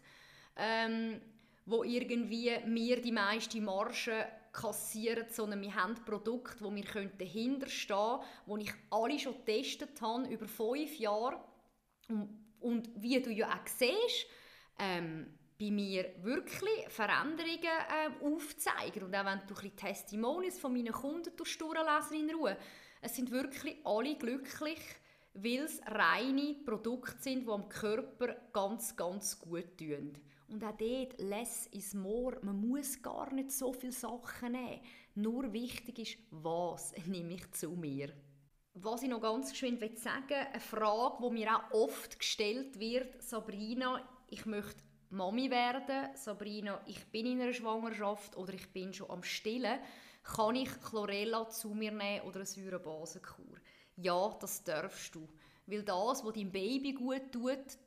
ähm, 0.54 1.18
wo 1.64 1.82
irgendwie 1.82 2.52
mir 2.66 3.00
die 3.00 3.10
meiste 3.10 3.58
Marge 3.62 4.26
kassieren, 4.52 5.26
sondern 5.30 5.60
wir 5.60 5.74
haben 5.74 5.94
Produkte, 6.04 6.64
wo 6.64 6.74
wir 6.74 6.84
dahinter 7.18 7.68
stehen 7.68 8.18
können, 8.46 8.60
die 8.60 8.66
ich 8.66 8.74
alle 8.90 9.18
schon 9.18 9.34
getestet 9.44 10.00
habe, 10.00 10.28
über 10.28 10.46
fünf 10.46 10.98
Jahre. 10.98 11.40
Und, 12.08 12.28
und 12.60 12.90
wie 12.96 13.20
du 13.20 13.30
ja 13.30 13.48
auch 13.48 13.66
siehst, 13.66 14.26
ähm, 14.78 15.38
bei 15.58 15.70
mir 15.70 16.14
wirklich 16.22 16.88
Veränderungen 16.88 17.62
äh, 17.62 18.24
aufzeigen. 18.24 19.02
Und 19.04 19.14
auch 19.14 19.24
wenn 19.24 19.40
du 19.46 19.54
ein 19.54 19.76
Testimonials 19.76 20.58
von 20.58 20.72
meinen 20.72 20.92
Kunden 20.92 21.36
durchlesen 21.36 22.28
in 22.28 22.34
Ruhe, 22.34 22.56
es 23.00 23.16
sind 23.16 23.30
wirklich 23.30 23.76
alle 23.84 24.16
glücklich, 24.16 24.80
weil 25.34 25.64
es 25.64 25.80
reine 25.86 26.54
Produkte 26.64 27.20
sind, 27.20 27.46
die 27.46 27.50
am 27.50 27.68
Körper 27.68 28.36
ganz, 28.52 28.96
ganz 28.96 29.38
gut 29.38 29.76
tun. 29.76 30.12
Und 30.48 30.64
auch 30.64 30.76
dort, 30.76 31.20
less 31.20 31.66
is 31.72 31.94
more. 31.94 32.38
Man 32.42 32.60
muss 32.60 33.00
gar 33.02 33.32
nicht 33.32 33.52
so 33.52 33.72
viele 33.72 33.92
Sachen 33.92 34.52
nehmen. 34.52 34.80
Nur 35.14 35.52
wichtig 35.52 35.98
ist, 35.98 36.18
was 36.30 36.94
nehme 37.06 37.34
ich 37.34 37.50
zu 37.52 37.70
mir. 37.70 38.12
Was 38.74 39.02
ich 39.02 39.08
noch 39.08 39.20
ganz 39.20 39.50
geschwind 39.50 39.80
sagen 39.98 40.28
will, 40.28 40.36
eine 40.36 40.60
Frage, 40.60 41.16
die 41.22 41.32
mir 41.32 41.56
auch 41.56 41.70
oft 41.72 42.18
gestellt 42.18 42.78
wird, 42.78 43.22
Sabrina, 43.22 44.08
ich 44.28 44.46
möchte 44.46 44.82
Mami 45.10 45.50
werden, 45.50 46.14
Sabrina, 46.14 46.80
ich 46.86 47.04
bin 47.06 47.26
in 47.26 47.40
einer 47.40 47.52
Schwangerschaft 47.52 48.36
oder 48.36 48.52
ich 48.54 48.68
bin 48.72 48.92
schon 48.92 49.10
am 49.10 49.22
Stillen, 49.22 49.80
kann 50.22 50.54
ich 50.54 50.68
Chlorella 50.82 51.48
zu 51.48 51.70
mir 51.70 51.90
nehmen 51.90 52.26
oder 52.26 52.36
eine 52.36 52.46
Säurebasenkur? 52.46 53.56
Ja, 53.96 54.36
das 54.40 54.62
darfst 54.62 55.14
du. 55.14 55.28
Weil 55.66 55.82
das, 55.82 56.24
was 56.24 56.32
deinem 56.32 56.52
Baby 56.52 56.92
gut 56.92 57.32
tut, 57.32 57.78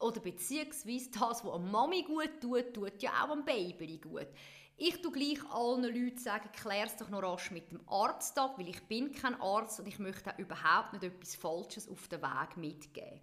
oder 0.00 0.20
beziehungsweise 0.20 1.10
das, 1.10 1.44
was 1.44 1.44
einer 1.44 1.58
Mami 1.58 2.02
gut 2.02 2.40
tut, 2.40 2.74
tut 2.74 3.02
ja 3.02 3.24
auch 3.24 3.30
einem 3.30 3.44
Baby 3.44 3.98
gut. 3.98 4.28
Ich 4.76 5.02
tue 5.02 5.10
gleich 5.10 5.44
allen 5.50 5.82
Leuten 5.82 6.18
sagen, 6.18 6.50
es 6.84 6.96
doch 6.96 7.08
noch 7.08 7.22
rasch 7.22 7.50
mit 7.50 7.72
dem 7.72 7.80
Arzt 7.88 8.38
ab, 8.38 8.58
weil 8.58 8.68
ich 8.68 8.80
bin 8.86 9.10
kein 9.10 9.40
Arzt 9.40 9.80
und 9.80 9.88
ich 9.88 9.98
möchte 9.98 10.32
auch 10.32 10.38
überhaupt 10.38 10.92
nicht 10.92 11.02
etwas 11.02 11.34
Falsches 11.34 11.88
auf 11.88 12.06
den 12.06 12.22
Weg 12.22 12.56
mitgeben. 12.56 13.20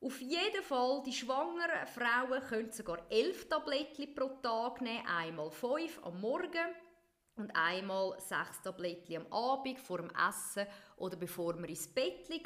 Auf 0.00 0.18
jeden 0.22 0.62
Fall, 0.62 1.02
die 1.04 1.12
schwangeren 1.12 1.86
Frauen 1.86 2.42
können 2.48 2.72
sogar 2.72 2.98
elf 3.10 3.46
Tabletten 3.50 4.14
pro 4.14 4.28
Tag 4.42 4.80
nehmen, 4.80 5.06
einmal 5.06 5.50
fünf 5.50 6.00
am 6.02 6.18
Morgen 6.22 6.74
und 7.36 7.54
einmal 7.54 8.18
sechs 8.18 8.62
Tabletten 8.62 9.16
am 9.18 9.30
Abend 9.30 9.78
vor 9.78 9.98
dem 9.98 10.10
Essen 10.10 10.66
oder 10.96 11.16
bevor 11.16 11.52
man 11.56 11.68
ins 11.68 11.88
Bett 11.88 12.26
geht. 12.28 12.42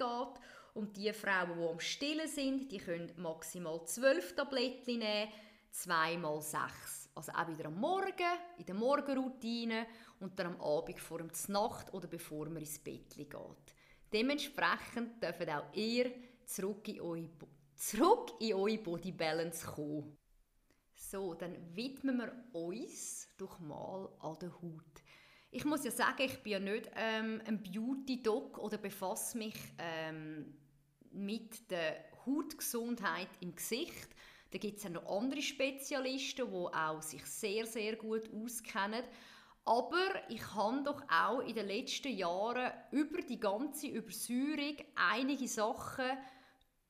Und 0.75 0.97
die 0.97 1.13
Frauen, 1.13 1.57
die 1.57 1.69
am 1.69 1.81
Stillen 1.81 2.29
sind, 2.29 2.71
die 2.71 2.79
können 2.79 3.13
maximal 3.17 3.85
zwölf 3.87 4.35
Tabletten 4.35 4.99
nehmen, 4.99 5.31
zweimal 5.71 6.43
sechs. 6.43 7.09
Also 7.15 7.31
auch 7.31 7.47
wieder 7.47 7.67
am 7.67 7.79
Morgen, 7.79 8.39
in 8.59 8.67
der 8.67 8.75
Morgenroutine 8.75 9.87
und 10.19 10.37
dann 10.37 10.49
am 10.49 10.61
Abend 10.61 10.99
vor 10.99 11.19
dem 11.19 11.31
Nacht 11.49 11.95
oder 11.95 12.09
bevor 12.09 12.47
man 12.47 12.57
ins 12.57 12.81
Bett 12.81 13.15
geht. 13.15 13.37
Dementsprechend 14.13 15.23
dürfen 15.23 15.49
auch 15.51 15.73
ihr 15.75 16.13
zurück 16.45 16.89
in 16.89 17.01
eure, 17.01 17.29
zurück 17.77 18.33
in 18.41 18.55
eure 18.55 18.79
Body 18.79 19.13
Balance 19.13 19.65
kommen. 19.65 20.17
So, 20.97 21.35
dann 21.35 21.57
widmen 21.77 22.19
wir 22.19 22.33
uns 22.53 23.29
doch 23.37 23.61
mal 23.61 24.09
an 24.19 24.39
der 24.41 24.53
Haut. 24.61 25.03
Ich 25.53 25.65
muss 25.65 25.85
ja 25.85 25.93
sagen, 25.93 26.23
ich 26.23 26.43
bin 26.43 26.53
ja 26.53 26.59
nicht 26.59 26.91
ähm, 26.97 27.41
ein 27.47 27.63
Beauty-Doc 27.63 28.59
oder 28.59 28.77
befasse 28.77 29.39
mich 29.39 29.55
ähm, 29.79 30.57
mit 31.15 31.71
der 31.71 32.05
Hautgesundheit 32.27 33.29
im 33.41 33.55
Gesicht. 33.55 34.09
Da 34.51 34.59
gibt 34.59 34.79
es 34.79 34.85
ja 34.85 34.91
noch 34.91 35.07
andere 35.07 35.43
Spezialisten, 35.43 36.47
die 36.47 36.75
auch 36.75 37.03
sich 37.03 37.25
sehr, 37.27 37.67
sehr 37.67 37.97
gut 37.97 38.31
auskennen. 38.33 39.05
Aber 39.65 40.11
ich 40.29 40.55
habe 40.55 40.83
doch 40.83 41.03
auch 41.09 41.41
in 41.41 41.55
den 41.55 41.67
letzten 41.67 42.17
Jahren 42.17 42.73
über 42.91 43.23
die 43.23 43.41
ganze 43.41 43.87
Übersäuerung 43.87 44.77
einige 44.95 45.49
Sachen 45.49 46.19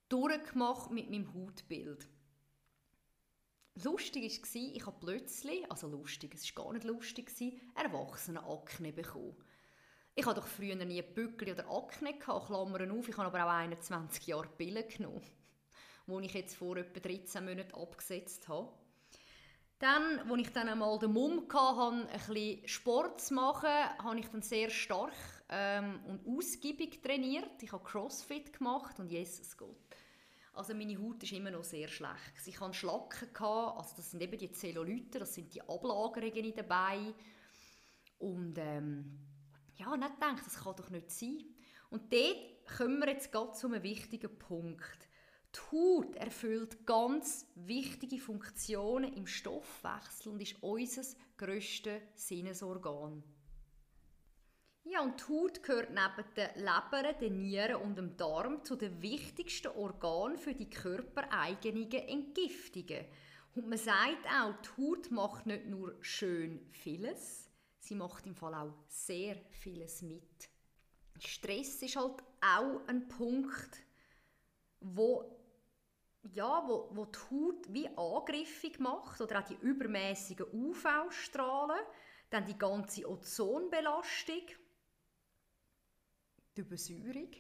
durchgemacht 0.08 0.90
mit 0.90 1.08
meinem 1.08 1.32
Hautbild. 1.32 2.08
Lustig 3.82 4.40
war, 4.40 4.62
ich 4.74 4.87
habe 4.87 4.96
plötzlich, 5.00 5.70
also 5.70 5.88
lustig, 5.88 6.34
es 6.34 6.56
war 6.56 6.64
gar 6.64 6.72
nicht 6.74 6.84
lustig, 6.84 7.32
Erwachsene-Akne 7.74 8.92
bekommen. 8.92 9.37
Ich 10.16 10.24
hatte 10.27 10.40
doch 10.40 10.46
früher 10.46 10.77
nie 10.77 11.03
Bückel 11.03 11.53
oder 11.53 11.68
Akne, 11.68 12.16
Klammern 12.18 12.90
auf, 12.92 13.09
ich 13.09 13.16
habe 13.16 13.27
aber 13.27 13.46
auch 13.46 13.59
21 13.59 14.29
Jahre 14.29 14.46
Pillen 14.46 14.88
genommen, 14.88 15.22
die 16.07 16.27
ich 16.27 16.35
jetzt 16.35 16.55
vor 16.57 16.77
etwa 16.77 17.00
13 17.00 17.44
Monaten 17.44 17.74
abgesetzt 17.74 18.46
habe. 18.46 18.72
Dann, 19.81 20.20
als 20.31 20.40
ich 20.40 20.53
dann 20.53 20.68
einmal 20.68 20.98
den 21.00 21.12
Mumm 21.12 21.48
hatte, 21.53 22.09
ein 22.12 22.29
bisschen 22.29 22.68
Sport 22.68 23.20
zu 23.22 23.35
machen, 23.35 23.68
habe 23.68 24.20
ich 24.20 24.29
dann 24.29 24.42
sehr 24.42 24.70
stark 24.70 25.12
ähm, 25.48 26.00
und 26.07 26.24
ausgiebig 26.29 27.03
trainiert. 27.03 27.61
Ich 27.61 27.72
habe 27.72 27.83
Crossfit 27.83 28.53
gemacht 28.57 29.00
und 29.00 29.11
Jesus 29.11 29.57
Gott. 29.57 29.77
Also 30.53 30.74
meine 30.74 30.96
Haut 30.96 31.24
ist 31.24 31.33
immer 31.33 31.50
noch 31.50 31.64
sehr 31.64 31.88
schlecht. 31.88 32.46
Ich 32.46 32.61
hatte 32.61 32.74
Schlacken, 32.74 33.29
also 33.37 33.96
das 33.96 34.12
sind 34.12 34.22
eben 34.22 34.38
die 34.38 34.53
Zellulite, 34.53 35.18
das 35.18 35.35
sind 35.35 35.53
die 35.53 35.61
Ablagerungen 35.61 36.55
dabei. 36.55 37.12
Und 38.20 38.57
ähm, 38.59 39.18
ja, 39.76 39.96
nicht 39.96 40.14
gedacht, 40.14 40.46
das 40.46 40.62
kann 40.62 40.76
doch 40.76 40.90
nicht 40.90 41.10
sein. 41.10 41.44
Und 41.90 42.12
dort 42.12 42.76
kommen 42.76 43.00
wir 43.00 43.08
jetzt 43.08 43.32
gerade 43.32 43.52
zu 43.52 43.66
einem 43.66 43.82
wichtigen 43.82 44.38
Punkt. 44.38 45.08
Die 45.54 45.60
Haut 45.70 46.16
erfüllt 46.16 46.84
ganz 46.87 47.46
wichtige 47.54 48.18
Funktionen 48.18 49.12
im 49.14 49.26
Stoffwechsel 49.26 50.32
und 50.32 50.42
ist 50.42 50.60
unser 50.62 51.02
grösstes 51.37 52.02
Sinnesorgan. 52.14 53.22
Ja, 54.87 55.00
und 55.00 55.20
die 55.20 55.32
Haut 55.32 55.62
gehört 55.62 55.90
neben 55.90 56.34
den 56.37 56.50
Leber, 56.56 57.12
den 57.18 57.40
Nieren 57.40 57.76
und 57.76 57.96
dem 57.96 58.16
Darm 58.16 58.64
zu 58.64 58.76
den 58.76 59.00
wichtigsten 59.00 59.68
Organen 59.68 60.37
für 60.37 60.54
die 60.54 60.68
körpereigenen 60.68 61.90
Entgiftungen. 61.90 63.06
Und 63.54 63.68
man 63.68 63.78
sagt 63.78 64.26
auch, 64.26 64.54
die 64.60 64.82
Haut 64.82 65.10
macht 65.10 65.46
nicht 65.46 65.66
nur 65.66 65.96
schön 66.00 66.66
vieles, 66.70 67.43
sie 67.85 67.94
macht 67.94 68.27
im 68.27 68.35
Fall 68.35 68.55
auch 68.55 68.73
sehr 68.88 69.37
vieles 69.51 70.03
mit. 70.03 70.49
Stress 71.18 71.83
ist 71.83 71.97
halt 71.97 72.23
auch 72.40 72.81
ein 72.87 73.09
Punkt, 73.09 73.79
wo 74.81 75.31
ja, 76.33 76.64
wo, 76.66 76.88
wo 76.92 77.05
die 77.05 77.18
Haut 77.18 77.73
wie 77.73 77.88
angriffig 77.97 78.81
macht 78.81 79.20
oder 79.20 79.40
auch 79.40 79.44
die 79.44 79.59
übermäßigen 79.61 80.47
UV-Strahlen, 80.53 81.85
dann 82.31 82.47
die 82.47 82.57
ganze 82.57 83.07
Ozonbelastung, 83.07 84.42
die 86.57 86.61
Übersäuerung, 86.62 87.31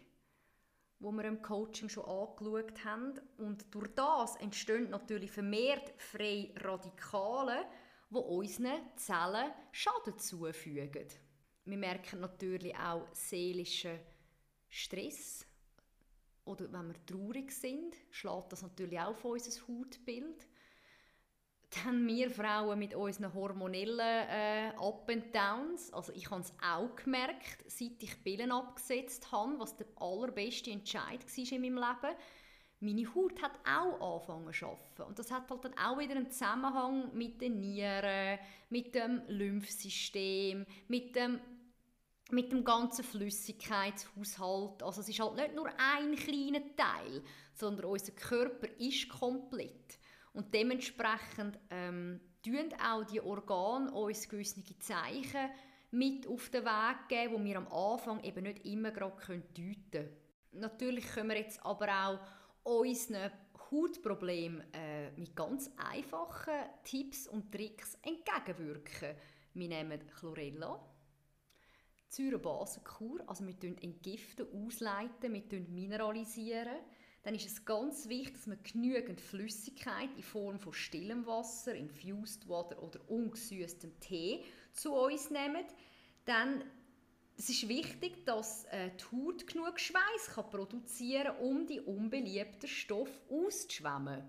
wo 0.98 1.12
wir 1.12 1.24
im 1.24 1.40
Coaching 1.40 1.88
schon 1.88 2.04
angeschaut 2.04 2.84
haben. 2.84 3.18
Und 3.38 3.74
durch 3.74 3.88
das 3.94 4.36
entstehen 4.36 4.90
natürlich 4.90 5.30
vermehrt 5.30 5.94
freie 5.96 6.52
Radikale, 6.56 7.64
die 8.14 8.20
unseren 8.20 8.80
Zellen 8.96 9.52
Schaden 9.72 10.18
zufügen. 10.18 11.06
Wir 11.64 11.78
merken 11.78 12.20
natürlich 12.20 12.74
auch 12.76 13.06
seelischen 13.12 13.98
Stress. 14.68 15.46
Oder 16.44 16.70
wenn 16.72 16.88
wir 16.88 17.06
traurig 17.06 17.50
sind, 17.52 17.96
schlägt 18.10 18.52
das 18.52 18.62
natürlich 18.62 19.00
auch 19.00 19.08
auf 19.08 19.24
unser 19.24 19.66
Hautbild. 19.66 20.46
Dann 21.70 22.06
wir 22.06 22.30
Frauen 22.30 22.78
mit 22.78 22.94
unseren 22.94 23.32
hormonellen 23.32 23.98
äh, 23.98 24.72
Up 24.76 25.08
and 25.10 25.34
Downs. 25.34 25.92
Also 25.92 26.12
ich 26.12 26.30
habe 26.30 26.42
es 26.42 26.52
auch 26.62 26.94
gemerkt, 26.94 27.64
seit 27.66 28.02
ich 28.02 28.22
Pillen 28.22 28.52
abgesetzt 28.52 29.32
habe, 29.32 29.58
was 29.58 29.76
der 29.76 29.86
allerbeste 29.96 30.70
Entscheid 30.70 31.24
war 31.24 31.52
in 31.52 31.62
meinem 31.62 31.78
Leben. 31.78 32.16
Meine 32.84 33.14
Haut 33.14 33.40
hat 33.40 33.58
auch 33.66 34.14
angefangen 34.14 34.52
zu 34.52 34.66
arbeiten. 34.66 35.02
Und 35.02 35.18
das 35.18 35.30
hat 35.30 35.50
halt 35.50 35.64
dann 35.64 35.78
auch 35.78 35.98
wieder 35.98 36.16
einen 36.16 36.30
Zusammenhang 36.30 37.14
mit 37.14 37.40
den 37.40 37.58
Nieren, 37.58 38.38
mit 38.68 38.94
dem 38.94 39.22
Lymphsystem, 39.28 40.66
mit 40.88 41.16
dem 41.16 41.40
mit 42.30 42.50
dem 42.52 42.64
ganzen 42.64 43.04
Flüssigkeitshaushalt. 43.04 44.82
Also 44.82 45.02
es 45.02 45.08
ist 45.08 45.20
halt 45.20 45.36
nicht 45.36 45.54
nur 45.54 45.68
ein 45.76 46.16
kleiner 46.16 46.62
Teil, 46.74 47.22
sondern 47.52 47.86
unser 47.86 48.12
Körper 48.12 48.66
ist 48.78 49.08
komplett. 49.08 49.98
Und 50.32 50.52
dementsprechend 50.52 51.58
ähm, 51.70 52.20
tun 52.42 52.70
auch 52.82 53.04
die 53.04 53.20
Organe 53.20 53.90
uns 53.92 54.28
gewisse 54.28 54.62
Zeichen 54.78 55.50
mit 55.90 56.26
auf 56.26 56.48
den 56.48 56.64
Weg 56.64 57.08
geben, 57.08 57.44
die 57.44 57.50
wir 57.50 57.58
am 57.58 57.68
Anfang 57.68 58.22
eben 58.24 58.42
nicht 58.42 58.64
immer 58.66 58.90
gerade 58.90 59.16
deuten 59.18 59.90
können. 59.90 60.16
Natürlich 60.52 61.06
können 61.06 61.28
wir 61.28 61.38
jetzt 61.38 61.64
aber 61.64 61.88
auch 61.88 62.18
unseren 62.64 63.30
Hautproblemen 63.70 64.62
äh, 64.72 65.10
mit 65.12 65.34
ganz 65.34 65.70
einfachen 65.76 66.54
Tipps 66.84 67.26
und 67.28 67.50
Tricks 67.52 67.96
entgegenwirken. 68.02 69.16
Wir 69.54 69.68
nehmen 69.68 70.00
Chlorella, 70.18 70.80
Säurebasenkur, 72.08 73.22
also 73.26 73.46
wir 73.46 73.54
entgiften, 73.82 74.46
ausleiten, 74.52 75.32
wir 75.32 75.60
mineralisieren. 75.60 76.76
Dann 77.22 77.34
ist 77.34 77.46
es 77.46 77.64
ganz 77.64 78.08
wichtig, 78.08 78.34
dass 78.34 78.46
wir 78.46 78.56
genügend 78.56 79.20
Flüssigkeit 79.20 80.10
in 80.14 80.22
Form 80.22 80.58
von 80.60 80.74
stillem 80.74 81.26
Wasser, 81.26 81.74
Infused 81.74 82.48
Water 82.48 82.82
oder 82.82 83.00
ungesüßtem 83.08 83.98
Tee 83.98 84.44
zu 84.72 84.92
uns 84.92 85.30
nehmen. 85.30 85.64
Dann 86.26 86.64
es 87.36 87.48
ist 87.48 87.68
wichtig, 87.68 88.24
dass 88.24 88.64
äh, 88.66 88.90
die 88.90 89.16
Haut 89.16 89.46
genug 89.46 89.80
Schweiß 89.80 90.34
kann 90.34 90.50
produzieren 90.50 91.36
um 91.38 91.66
die 91.66 91.80
unbeliebten 91.80 92.68
Stoffe 92.68 93.20
auszuschwemmen. 93.28 94.22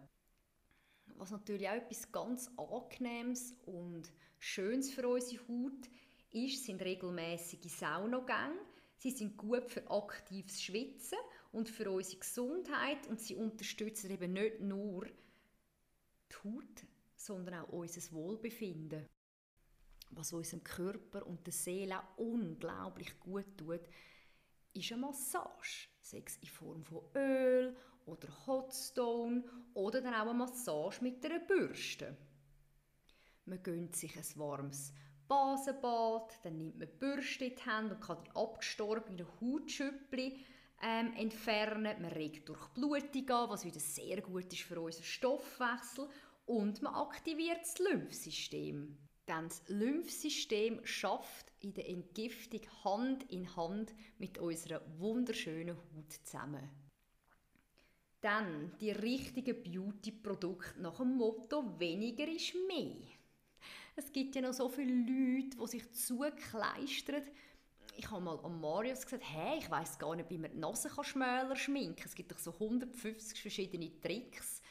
Was 1.18 1.32
natürlich 1.32 1.70
auch 1.70 1.76
etwas 1.76 2.12
ganz 2.12 2.52
Angenehmes 2.58 3.56
und 3.66 4.12
Schönes 4.40 4.92
für 4.92 5.08
unsere 5.08 5.48
Haut 5.48 5.90
ist, 6.32 6.66
sind 6.66 6.82
regelmäßige 6.82 7.72
Saunagänge. 7.72 8.60
Sie 8.98 9.12
sind 9.12 9.38
gut 9.38 9.70
für 9.70 9.90
aktives 9.90 10.62
Schwitzen 10.62 11.18
und 11.52 11.70
für 11.70 11.90
unsere 11.92 12.20
Gesundheit 12.20 13.08
und 13.08 13.22
sie 13.22 13.36
unterstützen 13.36 14.12
eben 14.12 14.34
nicht 14.34 14.60
nur 14.60 15.06
die 15.06 16.36
Haut, 16.44 16.86
sondern 17.16 17.66
auch 17.66 17.70
unser 17.70 18.12
Wohlbefinden. 18.12 19.06
Was 20.16 20.32
unserem 20.32 20.64
Körper 20.64 21.26
und 21.28 21.46
der 21.46 21.54
Seele 21.54 22.00
unglaublich 22.16 23.20
gut 23.20 23.58
tut, 23.58 23.82
ist 24.74 24.92
eine 24.92 25.02
Massage. 25.02 25.90
Sei 26.02 26.24
es 26.26 26.38
in 26.38 26.48
Form 26.48 26.86
von 26.86 27.04
Öl 27.16 27.76
oder 28.06 28.28
Hotstone 28.48 29.44
oder 29.74 30.02
dann 30.02 30.14
auch 30.14 30.22
eine 30.22 30.34
Massage 30.34 31.04
mit 31.04 31.26
einer 31.26 31.40
Bürste. 31.40 32.16
Man 33.46 33.62
gönnt 33.62 33.96
sich 33.96 34.16
ein 34.16 34.40
warmes 34.40 34.94
Basenbad, 35.28 36.40
dann 36.44 36.58
nimmt 36.58 36.78
man 36.78 36.88
die 36.88 36.98
Bürste 36.98 37.46
in 37.46 37.56
die 37.56 37.70
Hände 37.70 37.96
und 37.96 38.02
kann 38.02 38.24
die 38.24 38.36
abgestorbenen 38.36 39.28
Hautschüppli 39.42 40.46
ähm, 40.82 41.14
entfernen. 41.14 42.02
Man 42.02 42.12
regt 42.12 42.48
durch 42.48 42.68
Blutung 42.70 43.30
an, 43.30 43.50
was 43.50 43.66
wieder 43.66 43.80
sehr 43.80 44.22
gut 44.22 44.52
ist 44.54 44.62
für 44.62 44.80
unseren 44.80 45.04
Stoffwechsel. 45.04 46.08
Und 46.46 46.82
man 46.82 46.94
aktiviert 46.94 47.62
das 47.62 47.80
Lymphsystem. 47.80 48.98
Denn 49.28 49.50
das 49.50 49.64
Lymphsystem 49.68 50.86
schafft 50.86 51.52
in 51.60 51.74
der 51.74 51.90
Entgiftung 51.90 52.62
Hand 52.84 53.32
in 53.32 53.56
Hand 53.56 53.96
mit 54.20 54.38
unserer 54.38 54.82
wunderschönen 55.00 55.76
Haut 55.76 56.14
zusammen. 56.24 56.70
Dann 58.22 58.76
die 58.80 58.92
richtigen 58.92 59.64
Beauty-Produkte 59.64 60.82
nach 60.82 60.98
dem 60.98 61.18
Motto 61.18 61.80
«Weniger 61.80 62.28
ist 62.28 62.54
mehr». 62.68 62.96
Es 63.96 64.12
gibt 64.12 64.36
ja 64.36 64.42
noch 64.42 64.54
so 64.54 64.68
viele 64.68 64.94
Leute, 64.94 65.58
die 65.58 65.68
sich 65.68 65.92
zukleistern. 65.94 67.24
Ich 67.96 68.12
habe 68.12 68.22
mal 68.22 68.40
an 68.40 68.60
Marius 68.60 69.06
gesagt, 69.06 69.24
hey, 69.26 69.60
ich 69.60 69.72
weiß 69.72 69.98
gar 69.98 70.16
nicht, 70.16 70.30
wie 70.30 70.38
man 70.38 70.52
die 70.52 70.58
Nase 70.58 70.90
schmäler 71.02 71.56
schminken 71.56 71.96
kann. 71.96 72.08
Es 72.08 72.16
gibt 72.16 72.32
doch 72.32 72.38
so 72.38 72.52
150 72.52 73.42
verschiedene 73.42 73.90
Tricks. 74.02 74.62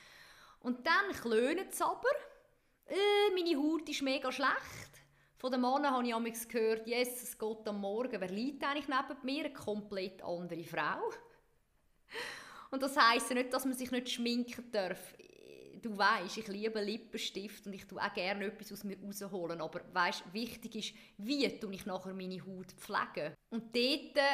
Und 0.61 0.87
dann 0.87 1.12
klönen 1.12 1.67
es 1.69 1.81
aber. 1.81 2.11
Äh, 2.87 3.35
meine 3.35 3.57
Haut 3.57 3.88
ist 3.88 4.03
mega 4.03 4.31
schlecht. 4.31 4.53
Von 5.38 5.53
den 5.53 5.61
Männern 5.61 5.90
habe 5.90 6.29
ich 6.29 6.49
gehört, 6.49 6.87
Jesus 6.87 7.37
Gott 7.37 7.66
am 7.68 7.81
Morgen, 7.81 8.20
wer 8.20 8.31
liegt 8.31 8.64
eigentlich 8.64 8.88
neben 8.88 9.25
mir? 9.25 9.44
Eine 9.44 9.53
komplett 9.53 10.23
andere 10.23 10.64
Frau. 10.64 11.11
Und 12.70 12.83
das 12.83 12.97
heisst 12.97 13.31
ja 13.31 13.37
nicht, 13.37 13.53
dass 13.53 13.64
man 13.64 13.75
sich 13.75 13.90
nicht 13.90 14.11
schminken 14.11 14.70
darf 14.70 15.14
du 15.85 15.97
weißt, 15.97 16.38
ich 16.38 16.49
liebe 16.49 16.81
Lippenstift 16.81 17.66
und 17.66 17.75
ich 17.75 17.87
tue 17.87 18.01
auch 18.01 18.14
gerne 18.14 18.47
etwas 18.47 18.73
aus 18.73 18.85
mir 18.85 18.97
rausholen, 18.99 19.61
aber 19.61 19.81
weißt, 19.92 20.33
wichtig 20.33 20.77
ist, 20.77 20.94
wie 21.18 21.49
tue 21.59 21.75
ich 21.75 21.85
nachher 21.85 22.14
meine 22.14 22.40
Haut 22.40 22.73
pflegen. 22.73 23.35
Und 23.51 23.77
dort 23.77 24.27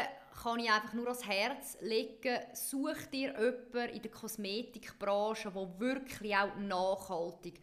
kann 0.43 0.61
ich 0.61 0.71
einfach 0.71 0.93
nur 0.93 1.07
ans 1.07 1.27
Herz 1.27 1.77
legen, 1.81 2.39
such 2.55 3.07
dir 3.13 3.31
jemanden 3.31 3.97
in 3.97 4.03
der 4.03 4.11
Kosmetikbranche, 4.11 5.51
der 5.51 5.81
wirklich 5.81 6.37
auch 6.37 6.55
nachhaltig 6.57 7.61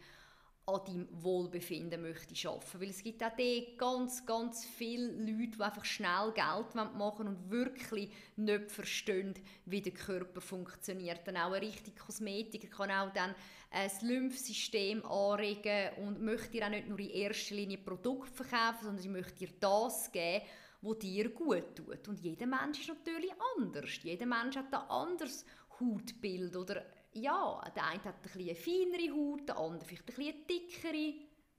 an 0.68 0.84
deinem 0.84 1.08
Wohlbefinden 1.22 2.02
möchte 2.02 2.48
arbeiten. 2.48 2.80
Weil 2.80 2.90
es 2.90 3.02
gibt 3.02 3.22
auch 3.24 3.32
dort 3.36 3.78
ganz, 3.78 4.26
ganz 4.26 4.64
viele 4.66 5.12
Leute, 5.12 5.56
die 5.56 5.62
einfach 5.62 5.84
schnell 5.84 6.32
Geld 6.34 6.74
machen 6.74 6.98
wollen 6.98 7.28
und 7.28 7.50
wirklich 7.50 8.10
nicht 8.36 8.70
verstehen, 8.70 9.34
wie 9.64 9.80
der 9.80 9.92
Körper 9.92 10.40
funktioniert. 10.40 11.26
Dann 11.26 11.38
auch 11.38 11.52
ein 11.52 11.64
richtiger 11.64 12.04
Kosmetiker 12.04 12.68
kann 12.68 12.90
auch 12.90 13.12
dann 13.12 13.34
das 13.70 14.02
Lymphsystem 14.02 15.04
anregen 15.04 15.90
und 16.04 16.22
möchte 16.22 16.52
dir 16.52 16.66
auch 16.66 16.70
nicht 16.70 16.88
nur 16.88 16.98
in 16.98 17.10
erster 17.10 17.54
Linie 17.54 17.78
Produkte 17.78 18.32
verkaufen, 18.32 18.82
sondern 18.82 19.02
sie 19.02 19.08
möchte 19.08 19.46
dir 19.46 19.50
das 19.60 20.12
geben, 20.12 20.44
was 20.82 20.98
dir 20.98 21.28
gut 21.30 21.76
tut. 21.76 22.08
Und 22.08 22.20
jeder 22.20 22.46
Mensch 22.46 22.80
ist 22.80 22.88
natürlich 22.88 23.32
anders. 23.56 23.90
Jeder 24.02 24.26
Mensch 24.26 24.56
hat 24.56 24.72
ein 24.72 24.88
anderes 24.88 25.44
Hautbild 25.80 26.56
oder 26.56 26.84
ja, 27.22 27.62
der 27.74 27.86
eine 27.86 28.04
hat 28.04 28.16
ein 28.16 28.22
eine 28.48 28.54
feinere 28.54 29.14
Haut, 29.14 29.48
der 29.48 29.58
andere 29.58 29.84
vielleicht 29.84 30.08
ein 30.08 30.14
bisschen 30.14 30.46
dickere. 30.46 31.14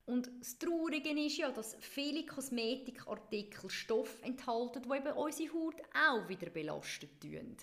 Und 0.05 0.29
das 0.39 0.57
Traurige 0.57 1.09
ist 1.11 1.37
ja, 1.37 1.51
dass 1.51 1.77
viele 1.79 2.25
Kosmetikartikel 2.25 3.69
Stoffe 3.69 4.23
enthalten, 4.23 4.81
die 4.81 4.97
eben 4.97 5.13
unsere 5.13 5.53
Haut 5.53 5.81
auch 5.93 6.27
wieder 6.27 6.49
belastet 6.49 7.21
tun. 7.21 7.55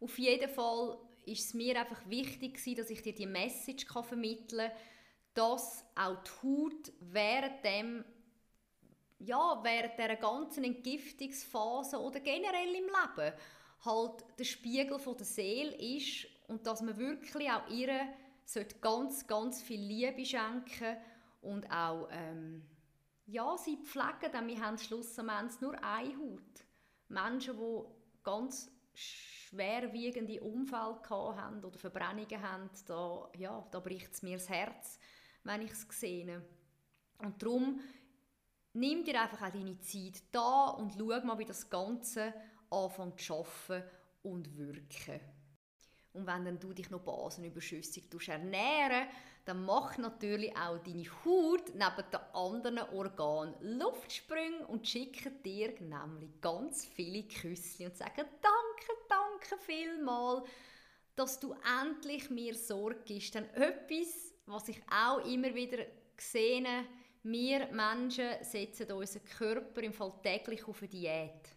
Auf 0.00 0.18
jeden 0.18 0.48
Fall 0.48 0.98
ist 1.26 1.46
es 1.46 1.54
mir 1.54 1.78
einfach 1.80 2.08
wichtig 2.08 2.58
dass 2.76 2.90
ich 2.90 3.02
dir 3.02 3.14
die 3.14 3.26
Message 3.26 3.86
vermitteln 3.86 4.70
kann, 4.70 4.78
dass 5.34 5.84
auch 5.94 6.22
die 6.22 6.46
Haut 6.46 6.92
während 7.00 7.64
dem 7.64 8.04
ja, 9.20 9.58
während 9.64 9.98
dieser 9.98 10.16
ganzen 10.16 10.62
Entgiftungsphase 10.62 11.98
oder 11.98 12.20
generell 12.20 12.68
im 12.68 12.84
Leben 12.84 13.34
halt 13.84 14.24
der 14.38 14.44
Spiegel 14.44 14.98
der 14.98 15.26
Seele 15.26 15.74
ist 15.74 16.28
und 16.48 16.66
dass 16.66 16.82
man 16.82 16.96
wirklich 16.96 17.50
auch 17.50 17.68
ihr 17.68 18.08
ganz, 18.80 19.26
ganz 19.26 19.62
viel 19.62 19.80
Liebe 19.80 20.24
schenken 20.24 20.96
und 21.42 21.70
auch 21.70 22.08
ähm, 22.10 22.66
ja, 23.26 23.56
sie 23.58 23.76
pflegen, 23.76 24.32
denn 24.32 24.46
wir 24.48 24.60
haben 24.60 24.78
schlussendlich 24.78 25.60
nur 25.60 25.74
eine 25.84 26.16
Haut. 26.16 26.64
Menschen, 27.08 27.56
die 27.58 27.84
ganz 28.24 28.70
schwerwiegende 28.94 30.40
Unfälle 30.40 30.98
haben 31.08 31.62
oder 31.62 31.78
Verbrennungen 31.78 32.42
haben, 32.42 32.70
da, 32.86 33.30
ja, 33.36 33.66
da 33.70 33.80
bricht 33.80 34.12
es 34.12 34.22
mir 34.22 34.38
das 34.38 34.48
Herz, 34.48 34.98
wenn 35.44 35.62
ich 35.62 35.72
es 35.72 35.86
sehe. 35.90 36.42
Und 37.18 37.42
darum 37.42 37.80
nimm 38.72 39.04
dir 39.04 39.20
einfach 39.20 39.42
auch 39.42 39.52
deine 39.52 39.78
Zeit 39.80 40.22
da 40.32 40.68
und 40.70 40.94
schau 40.94 41.24
mal, 41.24 41.38
wie 41.38 41.44
das 41.44 41.68
Ganze 41.68 42.32
anfängt 42.70 43.20
zu 43.20 43.34
arbeiten 43.34 43.84
und 44.22 44.56
wirken. 44.56 45.37
Und 46.18 46.26
wenn 46.26 46.44
dann 46.44 46.58
du 46.58 46.72
dich 46.72 46.90
noch 46.90 47.00
basenüberschüssig 47.00 48.04
ernähren 48.26 49.08
dann 49.48 49.64
mach 49.64 49.96
natürlich 49.96 50.54
auch 50.54 50.76
deine 50.76 51.06
Haut 51.24 51.72
neben 51.74 52.10
den 52.12 52.20
anderen 52.34 52.78
Organen 52.92 53.54
Luftsprünge 53.78 54.66
und 54.66 54.86
schicke 54.86 55.30
dir 55.30 55.72
nämlich 55.80 56.38
ganz 56.42 56.84
viele 56.84 57.22
Küsse 57.22 57.86
und 57.86 57.96
sagen 57.96 58.26
Danke, 58.42 59.02
danke 59.08 59.56
vielmal, 59.64 60.44
dass 61.16 61.40
du 61.40 61.54
endlich 61.80 62.28
mir 62.28 62.54
Sorge 62.54 63.00
gibst. 63.06 63.36
Denn 63.36 63.48
etwas, 63.54 64.34
was 64.44 64.68
ich 64.68 64.82
auch 64.90 65.24
immer 65.24 65.54
wieder 65.54 65.78
sehe, 66.18 66.84
wir 67.22 67.68
Menschen 67.72 68.28
setzen 68.42 68.92
unseren 68.92 69.24
Körper 69.24 69.82
im 69.82 69.94
Fall 69.94 70.12
täglich 70.22 70.68
auf 70.68 70.82
eine 70.82 70.88
Diät. 70.88 71.56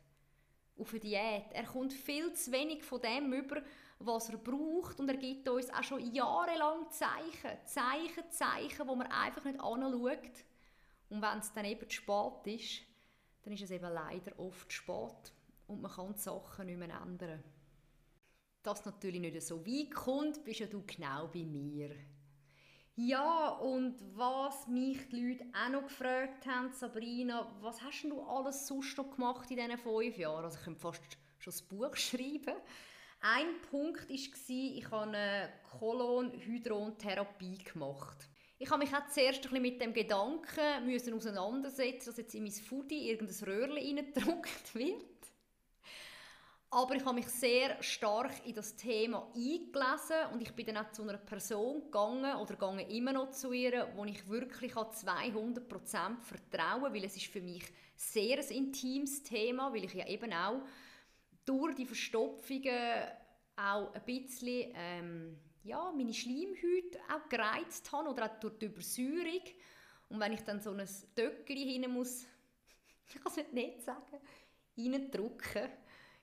Auf 0.77 0.91
eine 0.91 0.99
Diät. 1.01 1.51
Er 1.51 1.65
kommt 1.65 1.91
viel 1.91 2.31
zu 2.31 2.53
wenig 2.53 2.83
von 2.83 3.01
dem 3.01 3.33
über, 3.33 3.61
was 4.05 4.29
er 4.29 4.37
braucht 4.37 4.99
und 4.99 5.09
er 5.09 5.17
gibt 5.17 5.47
uns 5.47 5.69
auch 5.69 5.83
schon 5.83 6.13
jahrelang 6.13 6.89
Zeichen. 6.89 7.57
Zeichen, 7.65 8.29
Zeichen, 8.29 8.87
wo 8.87 8.95
man 8.95 9.07
einfach 9.07 9.43
nicht 9.45 9.59
anschaut. 9.59 10.45
Und 11.09 11.21
wenn 11.21 11.39
es 11.39 11.53
dann 11.53 11.65
eben 11.65 11.89
zu 11.89 11.95
spät 11.95 12.47
ist, 12.55 12.81
dann 13.43 13.53
ist 13.53 13.63
es 13.63 13.71
eben 13.71 13.91
leider 13.91 14.37
oft 14.39 14.71
spät 14.71 15.33
und 15.67 15.81
man 15.81 15.91
kann 15.91 16.13
die 16.13 16.19
Sachen 16.19 16.65
nicht 16.65 16.77
mehr 16.77 17.01
ändern. 17.01 17.43
Dass 18.63 18.85
natürlich 18.85 19.21
nicht 19.21 19.41
so 19.41 19.65
weit 19.65 19.93
kommt, 19.93 20.43
bist 20.43 20.59
ja 20.59 20.67
du 20.67 20.83
genau 20.85 21.27
bei 21.27 21.43
mir. 21.43 21.95
Ja, 22.95 23.49
und 23.49 23.95
was 24.15 24.67
mich 24.67 25.07
die 25.09 25.21
Leute 25.21 25.45
auch 25.53 25.69
noch 25.69 25.83
gefragt 25.83 26.45
haben, 26.45 26.71
Sabrina, 26.71 27.51
was 27.61 27.81
hast 27.81 28.03
du 28.03 28.21
alles 28.21 28.67
sonst 28.67 28.97
noch 28.97 29.15
gemacht 29.15 29.49
in 29.49 29.57
diesen 29.57 29.77
fünf 29.77 30.17
Jahren? 30.17 30.43
Also 30.43 30.57
ich 30.57 30.63
könnte 30.65 30.79
fast 30.81 31.01
schon 31.39 31.53
ein 31.53 31.67
Buch 31.69 31.95
schreiben. 31.95 32.55
Ein 33.23 33.61
Punkt 33.69 34.09
war, 34.09 34.15
ich 34.15 34.89
habe 34.89 35.03
eine 35.03 35.53
Kolonhydrontherapie 35.77 37.59
gemacht. 37.59 38.17
Ich 38.57 38.67
habe 38.71 38.83
mich 38.83 38.91
auch 38.95 39.07
zuerst 39.13 39.45
ein 39.53 39.61
mit 39.61 39.79
dem 39.79 39.93
Gedanken 39.93 40.85
müssen 40.87 41.13
auseinandersetzen, 41.13 42.07
dass 42.07 42.17
jetzt 42.17 42.33
in 42.33 42.41
mein 42.43 42.51
Foodie 42.51 43.11
irgendein 43.11 43.47
Röhrchen 43.47 43.77
reingedruckt 43.77 44.73
wird. 44.73 45.05
Aber 46.71 46.95
ich 46.95 47.05
habe 47.05 47.13
mich 47.15 47.27
sehr 47.27 47.81
stark 47.83 48.43
in 48.43 48.55
das 48.55 48.75
Thema 48.75 49.31
eingelesen 49.35 50.33
und 50.33 50.41
ich 50.41 50.53
bin 50.53 50.65
dann 50.65 50.77
auch 50.77 50.91
zu 50.91 51.03
einer 51.03 51.19
Person 51.19 51.83
gegangen 51.83 52.37
oder 52.37 52.55
gehe 52.55 52.97
immer 52.97 53.13
noch 53.13 53.29
zu 53.29 53.51
ihr, 53.51 53.87
wo 53.95 54.05
ich 54.05 54.27
wirklich 54.27 54.75
an 54.75 54.87
200% 54.87 56.21
vertraue, 56.21 56.91
weil 56.91 57.03
es 57.03 57.17
ist 57.17 57.27
für 57.27 57.41
mich 57.41 57.65
sehr 57.95 58.39
ein 58.39 58.47
intimes 58.49 59.21
Thema, 59.21 59.71
weil 59.71 59.85
ich 59.85 59.93
ja 59.93 60.07
eben 60.07 60.33
auch 60.33 60.61
durch 61.45 61.75
die 61.75 61.85
Verstopfungen 61.85 63.07
auch 63.55 63.93
ein 63.93 64.05
bisschen 64.05 64.71
ähm, 64.75 65.39
ja, 65.63 65.91
meine 65.95 66.13
Schleimhäute 66.13 66.99
auch 67.13 67.29
gereizt 67.29 67.91
habe 67.91 68.09
oder 68.09 68.25
auch 68.25 68.39
durch 68.39 68.57
die 68.57 68.65
Übersäuerung. 68.65 69.43
Und 70.09 70.19
wenn 70.19 70.33
ich 70.33 70.41
dann 70.41 70.59
so 70.59 70.71
ein 70.71 70.87
Töckchen 71.15 71.57
hin 71.57 71.91
muss, 71.91 72.25
ich 73.07 73.21
kann 73.21 73.31
es 73.35 73.53
nicht 73.53 73.81
sagen, 73.83 74.19
reindrücken, 74.77 75.69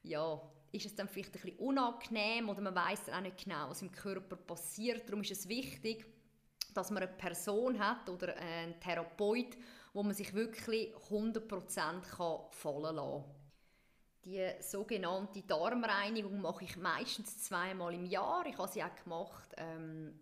ja, 0.03 0.41
ist 0.73 0.87
es 0.87 0.95
dann 0.95 1.09
vielleicht 1.09 1.35
ein 1.35 1.41
bisschen 1.41 1.59
unangenehm 1.59 2.49
oder 2.49 2.61
man 2.61 2.75
weiß 2.75 3.09
auch 3.11 3.21
nicht 3.21 3.45
genau, 3.45 3.71
was 3.71 3.83
im 3.83 3.91
Körper 3.91 4.37
passiert. 4.37 5.09
Darum 5.09 5.23
ist 5.23 5.31
es 5.31 5.49
wichtig, 5.49 6.05
dass 6.75 6.91
man 6.91 7.03
eine 7.03 7.13
Person 7.13 7.79
hat 7.79 8.09
oder 8.09 8.37
einen 8.37 8.79
Therapeut, 8.81 9.57
wo 9.93 10.03
man 10.03 10.15
sich 10.15 10.35
wirklich 10.35 10.95
100% 10.95 12.03
fallen 12.51 12.97
lassen 12.97 13.25
kann. 13.25 13.38
Die 14.29 14.53
sogenannte 14.61 15.41
Darmreinigung 15.41 16.43
mache 16.43 16.65
ich 16.65 16.77
meistens 16.77 17.45
zweimal 17.45 17.95
im 17.95 18.05
Jahr. 18.05 18.45
Ich 18.45 18.59
habe 18.59 18.71
sie 18.71 18.85
auch 18.85 18.95
gemacht, 19.03 19.55
ähm, 19.57 20.21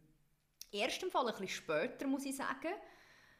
im 0.70 1.10
Fall 1.10 1.26
ein 1.26 1.32
bisschen 1.32 1.48
später, 1.48 2.06
muss 2.06 2.24
ich 2.24 2.36
sagen. 2.36 2.72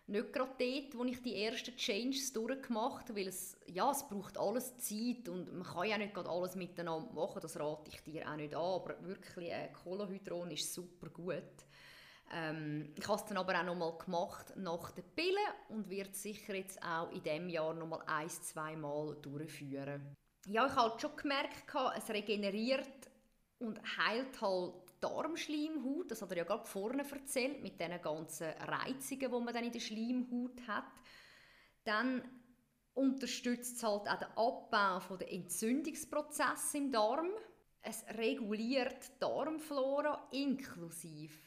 Nicht 0.09 0.33
gerade 0.33 0.57
dort, 0.59 0.99
wo 0.99 1.05
ich 1.05 1.23
die 1.23 1.41
ersten 1.41 1.77
Changes 1.77 2.33
durchgemacht 2.33 3.09
habe, 3.09 3.21
weil 3.21 3.29
es, 3.29 3.57
ja, 3.67 3.93
es 3.93 4.09
braucht 4.09 4.39
alles 4.39 4.77
Zeit 4.79 5.29
und 5.29 5.53
man 5.53 5.63
kann 5.63 5.89
ja 5.89 5.99
nicht 5.99 6.15
gerade 6.15 6.31
alles 6.31 6.57
miteinander 6.57 7.13
machen, 7.13 7.41
das 7.41 7.61
rate 7.61 7.89
ich 7.93 8.03
dir 8.03 8.29
auch 8.29 8.35
nicht 8.35 8.55
an, 8.57 8.61
aber 8.61 8.97
wirklich, 9.07 9.53
äh, 9.53 9.69
Kohlenhydron 9.85 10.51
ist 10.51 10.75
super 10.75 11.11
gut. 11.11 11.45
Ähm, 12.35 12.93
ich 12.97 13.07
habe 13.07 13.21
es 13.21 13.25
dann 13.25 13.37
aber 13.37 13.57
auch 13.61 13.65
noch 13.65 13.77
mal 13.77 13.99
gemacht 13.99 14.53
nach 14.57 14.91
der 14.91 15.03
Pille 15.03 15.39
und 15.69 15.89
werde 15.89 16.13
sicher 16.13 16.57
jetzt 16.57 16.83
auch 16.83 17.13
in 17.13 17.23
diesem 17.23 17.49
Jahr 17.51 17.73
noch 17.73 17.87
mal 17.87 18.03
ein, 18.09 18.29
zwei 18.29 18.75
Mal 18.75 19.15
durchführen 19.23 20.17
ja, 20.47 20.67
ich 20.67 20.73
habe 20.73 20.91
halt 20.91 21.01
schon 21.01 21.17
gemerkt, 21.17 21.65
es 21.97 22.09
regeneriert 22.11 23.11
und 23.59 23.81
heilt 23.99 24.41
halt 24.41 24.75
die 24.89 25.01
Darmschleimhaut. 25.01 26.11
Das 26.11 26.23
hat 26.23 26.31
er 26.31 26.39
ja 26.39 26.45
gerade 26.45 26.65
vorne 26.65 27.05
erzählt, 27.09 27.63
mit 27.63 27.81
den 27.81 28.01
ganzen 28.01 28.51
Reizungen, 28.61 29.31
die 29.31 29.45
man 29.45 29.55
dann 29.55 29.65
in 29.65 29.73
der 29.73 29.81
Schleimhaut 29.81 30.67
hat. 30.67 30.93
Dann 31.85 32.23
unterstützt 32.95 33.77
es 33.77 33.83
halt 33.83 34.09
auch 34.09 34.19
den 34.19 34.29
Abbau 34.37 35.17
der 35.17 35.33
Entzündungsprozesse 35.33 36.79
im 36.79 36.93
Darm. 36.93 37.31
Es 37.83 38.05
reguliert 38.17 39.05
die 39.05 39.19
Darmflora 39.21 40.29
inklusive 40.33 41.39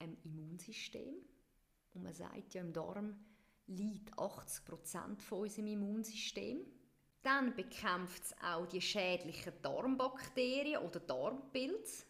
dem 0.00 0.16
Immunsystem. 0.24 1.14
Und 1.94 2.02
man 2.02 2.12
sagt 2.12 2.54
ja, 2.54 2.60
im 2.60 2.72
Darm 2.72 3.16
liegt 3.66 4.12
80% 4.14 5.20
von 5.20 5.40
unserem 5.40 5.66
Immunsystem. 5.68 6.60
Dann 7.22 7.54
bekämpft 7.54 8.24
es 8.24 8.34
auch 8.42 8.66
die 8.66 8.80
schädlichen 8.80 9.52
Darmbakterien 9.62 10.82
oder 10.82 10.98
Darmpilze. 10.98 12.06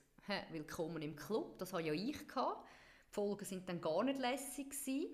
Willkommen 0.50 1.02
im 1.02 1.16
Club, 1.16 1.58
das 1.58 1.74
hatte 1.74 1.88
ja 1.88 1.92
ich. 1.92 2.16
Die 2.16 2.32
Folgen 3.10 3.44
sind 3.44 3.68
dann 3.68 3.82
gar 3.82 4.04
nicht 4.04 4.18
lässig. 4.18 4.74
Die 4.86 5.10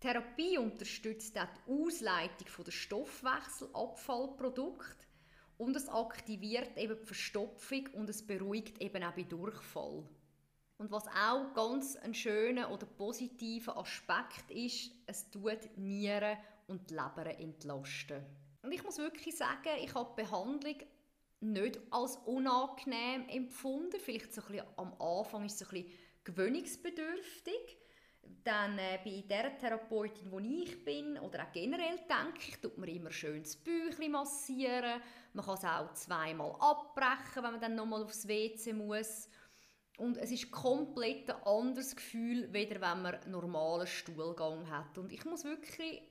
Therapie 0.00 0.56
unterstützt 0.56 1.38
auch 1.38 1.44
die 1.44 1.70
Ausleitung 1.70 2.64
der 2.64 2.72
Stoffwechselabfallprodukte 2.72 5.04
und 5.58 5.76
es 5.76 5.90
aktiviert 5.90 6.78
eben 6.78 6.96
die 6.98 7.04
Verstopfung 7.04 7.86
und 7.92 8.08
es 8.08 8.26
beruhigt 8.26 8.80
eben 8.80 9.04
auch 9.04 9.12
bei 9.12 9.24
Durchfall. 9.24 10.08
Und 10.78 10.90
was 10.90 11.06
auch 11.08 11.52
ganz 11.52 11.96
ein 11.96 12.14
schöner 12.14 12.70
oder 12.70 12.86
positiver 12.86 13.76
Aspekt 13.76 14.50
ist, 14.50 14.92
es 15.06 15.30
tut 15.30 15.76
Nieren 15.76 16.38
und 16.66 16.90
die 16.90 16.94
Leber 16.94 17.26
entlasten. 17.38 18.24
Und 18.62 18.72
ich 18.72 18.82
muss 18.82 18.98
wirklich 18.98 19.36
sagen, 19.36 19.70
ich 19.82 19.94
habe 19.94 20.10
die 20.16 20.22
Behandlung 20.22 20.76
nicht 21.40 21.78
als 21.90 22.16
unangenehm 22.24 23.28
empfunden. 23.28 24.00
Vielleicht 24.00 24.32
so 24.32 24.42
ein 24.42 24.48
bisschen, 24.48 24.66
am 24.76 25.00
Anfang 25.00 25.44
ist 25.44 25.60
es 25.60 25.68
ein 25.68 25.82
bisschen 25.82 25.92
gewöhnungsbedürftig. 26.24 27.78
Dann 28.42 28.78
äh, 28.78 28.98
bei 29.04 29.22
der 29.28 29.56
Therapeutin, 29.56 30.32
wo 30.32 30.40
ich 30.40 30.84
bin, 30.84 31.16
oder 31.18 31.44
auch 31.44 31.52
generell 31.52 31.96
denke 31.98 32.40
ich, 32.48 32.60
tut 32.60 32.76
man 32.76 32.88
immer 32.88 33.12
schön 33.12 33.42
das 33.42 33.56
Bäuchchen 33.56 34.10
massieren. 34.10 35.00
Man 35.32 35.44
kann 35.44 35.54
es 35.54 35.64
auch 35.64 35.92
zweimal 35.92 36.56
abbrechen, 36.58 37.44
wenn 37.44 37.52
man 37.52 37.60
dann 37.60 37.76
nochmal 37.76 38.02
aufs 38.02 38.26
WC 38.26 38.72
muss. 38.72 39.28
Und 39.98 40.18
es 40.18 40.30
ist 40.32 40.50
komplett 40.50 41.30
ein 41.30 41.42
anderes 41.44 41.94
Gefühl, 41.94 42.52
weder 42.52 42.80
wenn 42.80 43.02
man 43.02 43.14
einen 43.14 43.30
normalen 43.30 43.86
Stuhlgang 43.86 44.68
hat. 44.68 44.98
Und 44.98 45.12
ich 45.12 45.24
muss 45.24 45.44
wirklich 45.44 46.02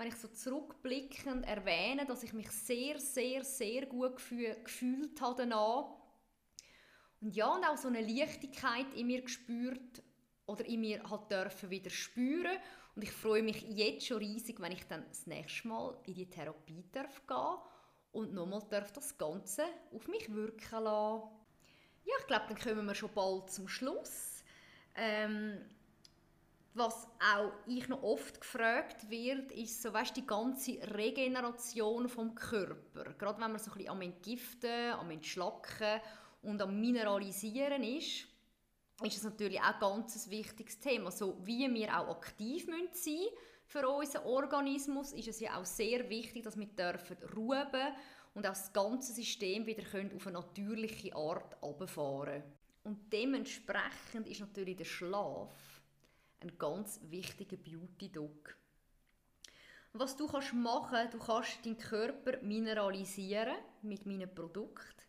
wenn 0.00 0.08
ich 0.08 0.16
so 0.16 0.28
zurückblickend 0.28 1.46
erwähne, 1.46 2.06
dass 2.06 2.22
ich 2.22 2.32
mich 2.32 2.50
sehr, 2.50 2.98
sehr, 2.98 3.44
sehr 3.44 3.84
gut 3.84 4.16
gefühlt 4.16 5.20
habe 5.20 5.42
danach. 5.42 5.90
Und 7.20 7.36
ja, 7.36 7.54
und 7.54 7.64
auch 7.64 7.76
so 7.76 7.88
eine 7.88 8.00
Leichtigkeit 8.00 8.94
in 8.94 9.08
mir 9.08 9.20
gespürt 9.20 10.02
oder 10.46 10.64
in 10.64 10.80
mir 10.80 11.02
hat 11.10 11.30
dürfen 11.30 11.68
wieder 11.68 11.90
spüren. 11.90 12.56
Und 12.96 13.02
ich 13.02 13.12
freue 13.12 13.42
mich 13.42 13.62
jetzt 13.68 14.06
schon 14.06 14.16
riesig, 14.16 14.58
wenn 14.58 14.72
ich 14.72 14.86
dann 14.86 15.04
das 15.06 15.26
nächste 15.26 15.68
Mal 15.68 15.94
in 16.06 16.14
die 16.14 16.30
Therapie 16.30 16.82
darf 16.90 17.26
gehen 17.26 17.58
und 18.12 18.32
nochmal 18.32 18.62
darf 18.70 18.92
das 18.92 19.18
Ganze 19.18 19.66
auf 19.92 20.08
mich 20.08 20.32
wirken 20.32 20.82
lassen. 20.82 21.28
Ja, 22.04 22.14
ich 22.18 22.26
glaube, 22.26 22.46
dann 22.48 22.58
kommen 22.58 22.86
wir 22.86 22.94
schon 22.94 23.12
bald 23.12 23.50
zum 23.50 23.68
Schluss. 23.68 24.44
Ähm, 24.94 25.60
was 26.74 27.06
auch 27.34 27.52
ich 27.66 27.88
noch 27.88 28.02
oft 28.02 28.40
gefragt 28.40 29.10
wird, 29.10 29.50
ist 29.52 29.82
so, 29.82 29.92
weißt, 29.92 30.16
die 30.16 30.26
ganze 30.26 30.78
Regeneration 30.94 32.08
vom 32.08 32.34
Körper. 32.34 33.12
Gerade 33.18 33.40
wenn 33.40 33.52
man 33.52 33.58
so 33.58 33.72
ein 33.72 33.78
bisschen 33.78 33.90
am 33.90 34.02
Entgiften, 34.02 34.92
am 34.92 35.10
Entschlacken 35.10 36.00
und 36.42 36.62
am 36.62 36.80
Mineralisieren 36.80 37.82
ist, 37.82 38.26
ist 39.02 39.16
es 39.16 39.24
natürlich 39.24 39.60
auch 39.60 39.74
ein 39.74 39.80
ganz 39.80 40.30
wichtiges 40.30 40.78
Thema. 40.78 41.10
So 41.10 41.38
wie 41.44 41.72
wir 41.72 41.98
auch 41.98 42.16
aktiv 42.16 42.66
sein 42.66 42.88
müssen 42.92 43.18
für 43.66 43.88
unseren 43.88 44.26
Organismus, 44.26 45.12
ist 45.12 45.28
es 45.28 45.40
ja 45.40 45.58
auch 45.58 45.64
sehr 45.64 46.08
wichtig, 46.08 46.44
dass 46.44 46.58
wir 46.58 46.66
dürfen 46.66 47.16
ruhen 47.34 47.66
und 48.34 48.46
auch 48.46 48.50
das 48.50 48.72
ganze 48.72 49.12
System 49.12 49.66
wieder 49.66 49.82
können 49.82 50.14
auf 50.14 50.26
eine 50.26 50.38
natürliche 50.38 51.14
Art 51.16 51.60
runterfahren 51.62 52.42
Und 52.84 53.12
dementsprechend 53.12 54.28
ist 54.28 54.40
natürlich 54.40 54.76
der 54.76 54.84
Schlaf 54.84 55.52
ein 56.42 56.58
ganz 56.58 57.00
wichtiger 57.04 57.56
Beauty-Doc. 57.56 58.56
Was 59.92 60.16
du 60.16 60.28
kannst 60.28 60.54
machen, 60.54 61.10
du 61.10 61.18
kannst 61.18 61.64
deinen 61.64 61.76
Körper 61.76 62.40
mineralisieren 62.42 63.56
mit 63.82 64.06
meinem 64.06 64.32
Produkt, 64.32 65.06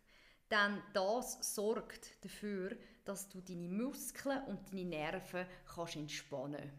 denn 0.50 0.82
das 0.92 1.54
sorgt 1.54 2.24
dafür, 2.24 2.76
dass 3.04 3.28
du 3.28 3.40
deine 3.40 3.68
Muskeln 3.68 4.44
und 4.44 4.72
deine 4.72 4.84
Nerven 4.84 5.46
kannst 5.74 5.96
entspannen. 5.96 6.72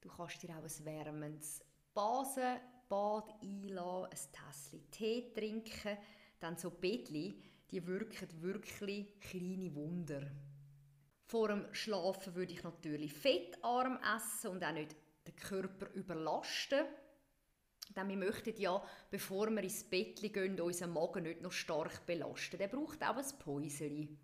Du 0.00 0.08
kannst 0.08 0.42
dir 0.42 0.50
auch 0.50 0.62
ein 0.62 0.84
wärmendes 0.84 1.64
Basenbad 1.94 3.34
einladen, 3.42 4.10
ein 4.10 4.32
Tässchen 4.32 4.90
Tee 4.90 5.32
trinken, 5.32 5.98
dann 6.38 6.56
so 6.56 6.70
Bettli, 6.70 7.42
die 7.70 7.86
wirken 7.86 8.42
wirklich 8.42 9.18
kleine 9.20 9.74
Wunder. 9.74 10.30
Vor 11.30 11.46
dem 11.46 11.72
Schlafen 11.72 12.34
würde 12.34 12.52
ich 12.52 12.64
natürlich 12.64 13.12
fettarm 13.12 14.00
essen 14.16 14.50
und 14.50 14.64
auch 14.64 14.72
nicht 14.72 14.96
den 15.24 15.36
Körper 15.36 15.88
überlasten. 15.94 16.84
Denn 17.94 18.08
wir 18.08 18.16
möchten 18.16 18.60
ja, 18.60 18.82
bevor 19.12 19.48
wir 19.50 19.62
ins 19.62 19.84
Bett 19.84 20.20
gehen, 20.20 20.60
unseren 20.60 20.92
Magen 20.92 21.22
nicht 21.22 21.40
noch 21.40 21.52
stark 21.52 22.04
belasten. 22.04 22.58
Der 22.58 22.66
braucht 22.66 23.00
auch 23.04 23.16
ein 23.16 23.38
Päuschen. 23.38 24.18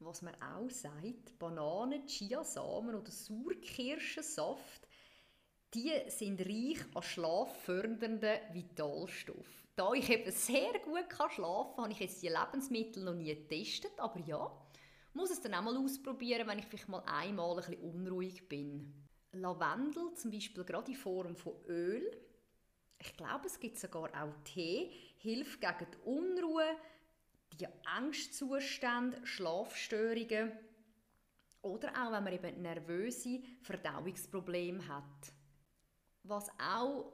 Was 0.00 0.20
man 0.20 0.34
auch 0.34 0.68
sagt, 0.68 1.38
Bananen, 1.38 2.06
Chiasamen 2.06 2.94
oder 2.94 3.10
Sauerkirschensaft, 3.10 4.86
die 5.72 5.92
sind 6.08 6.42
reich 6.42 6.84
an 6.94 7.02
schlaffördernden 7.02 8.38
Vitalstoffen. 8.52 9.68
Da 9.76 9.94
ich 9.94 10.10
eben 10.10 10.30
sehr 10.30 10.78
gut 10.80 11.06
schlafen 11.30 11.76
kann, 11.76 11.84
habe 11.84 11.92
ich 11.92 12.00
jetzt 12.00 12.22
die 12.22 12.28
Lebensmittel 12.28 13.02
noch 13.02 13.14
nie 13.14 13.34
getestet, 13.34 13.98
aber 13.98 14.20
ja, 14.20 14.59
muss 15.14 15.30
es 15.30 15.40
dann 15.40 15.54
auch 15.54 15.62
mal 15.62 15.76
ausprobieren, 15.76 16.46
wenn 16.46 16.58
ich 16.58 16.66
vielleicht 16.66 16.88
mal 16.88 17.02
einmal 17.06 17.50
ein 17.50 17.56
bisschen 17.56 17.78
unruhig 17.78 18.48
bin. 18.48 18.92
Lavendel, 19.32 20.14
zum 20.14 20.30
Beispiel 20.30 20.64
gerade 20.64 20.90
in 20.90 20.96
Form 20.96 21.36
von 21.36 21.54
Öl, 21.66 22.10
ich 22.98 23.16
glaube, 23.16 23.46
es 23.46 23.58
gibt 23.58 23.78
sogar 23.78 24.10
auch 24.22 24.34
Tee, 24.44 24.92
hilft 25.16 25.60
gegen 25.60 25.86
die 25.90 25.98
Unruhe, 26.04 26.76
die 27.58 27.66
Angstzustände, 27.86 29.24
Schlafstörungen 29.24 30.52
oder 31.62 31.90
auch, 31.90 32.12
wenn 32.12 32.24
man 32.24 32.32
eben 32.32 32.62
nervöse 32.62 33.40
Verdauungsprobleme 33.62 34.86
hat. 34.86 35.32
Was 36.24 36.50
auch 36.58 37.12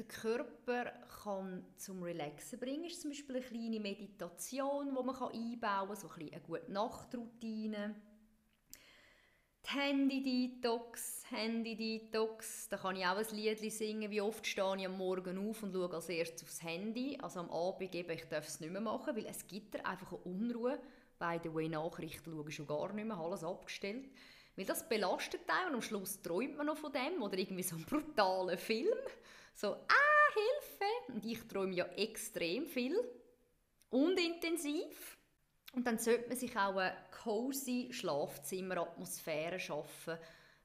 den 0.00 0.08
Körper 0.08 0.92
kann 1.22 1.64
zum 1.76 2.02
Relaxen 2.02 2.58
bringen, 2.58 2.84
ist 2.84 3.00
zum 3.00 3.10
Beispiel 3.10 3.36
eine 3.36 3.44
kleine 3.44 3.80
Meditation, 3.80 4.86
die 4.86 4.92
man 4.92 5.14
einbauen 5.14 5.88
kann, 5.88 5.96
so 5.96 6.08
ein 6.08 6.32
eine 6.32 6.40
gute 6.40 6.72
Nachtroutine. 6.72 7.94
Die 9.66 9.78
Handy-Detox, 9.78 11.24
Handy-Detox, 11.30 12.70
da 12.70 12.78
kann 12.78 12.96
ich 12.96 13.04
auch 13.04 13.18
ein 13.18 13.36
Lied 13.36 13.58
singen, 13.72 14.10
wie 14.10 14.22
oft 14.22 14.46
stehe 14.46 14.76
ich 14.78 14.86
am 14.86 14.96
Morgen 14.96 15.50
auf 15.50 15.62
und 15.62 15.72
schaue 15.72 15.92
als 15.92 16.08
erstes 16.08 16.44
aufs 16.44 16.62
Handy, 16.62 17.18
also 17.20 17.40
am 17.40 17.50
Abend 17.50 17.94
eben, 17.94 18.10
ich 18.10 18.24
darf 18.24 18.48
es 18.48 18.60
nicht 18.60 18.72
mehr 18.72 18.80
machen, 18.80 19.14
weil 19.14 19.26
es 19.26 19.46
gibt 19.46 19.84
einfach 19.84 20.12
eine 20.12 20.22
Unruhe, 20.22 20.80
by 21.18 21.38
the 21.42 21.52
way, 21.52 21.68
Nachrichten 21.68 22.32
schaue 22.32 22.48
ich 22.48 22.54
schon 22.54 22.66
gar 22.66 22.90
nicht 22.94 23.06
mehr, 23.06 23.18
alles 23.18 23.44
abgestellt, 23.44 24.08
weil 24.56 24.64
das 24.64 24.88
belastet 24.88 25.42
einen 25.48 25.68
und 25.68 25.74
am 25.74 25.82
Schluss 25.82 26.22
träumt 26.22 26.56
man 26.56 26.66
noch 26.66 26.78
von 26.78 26.92
dem 26.92 27.22
oder 27.22 27.36
irgendwie 27.36 27.62
so 27.62 27.76
einen 27.76 27.84
brutalen 27.84 28.56
Film, 28.56 28.98
so, 29.54 29.74
ah, 29.74 30.34
Hilfe, 30.34 31.12
und 31.14 31.26
ich 31.26 31.46
träume 31.48 31.74
ja 31.74 31.84
extrem 31.96 32.66
viel 32.66 32.96
und 33.90 34.18
intensiv 34.18 35.18
und 35.72 35.86
dann 35.86 35.98
sollte 35.98 36.28
man 36.28 36.36
sich 36.36 36.56
auch 36.56 36.76
eine 36.76 36.96
cozy 37.22 37.88
Schlafzimmeratmosphäre 37.92 39.60
schaffen. 39.60 40.18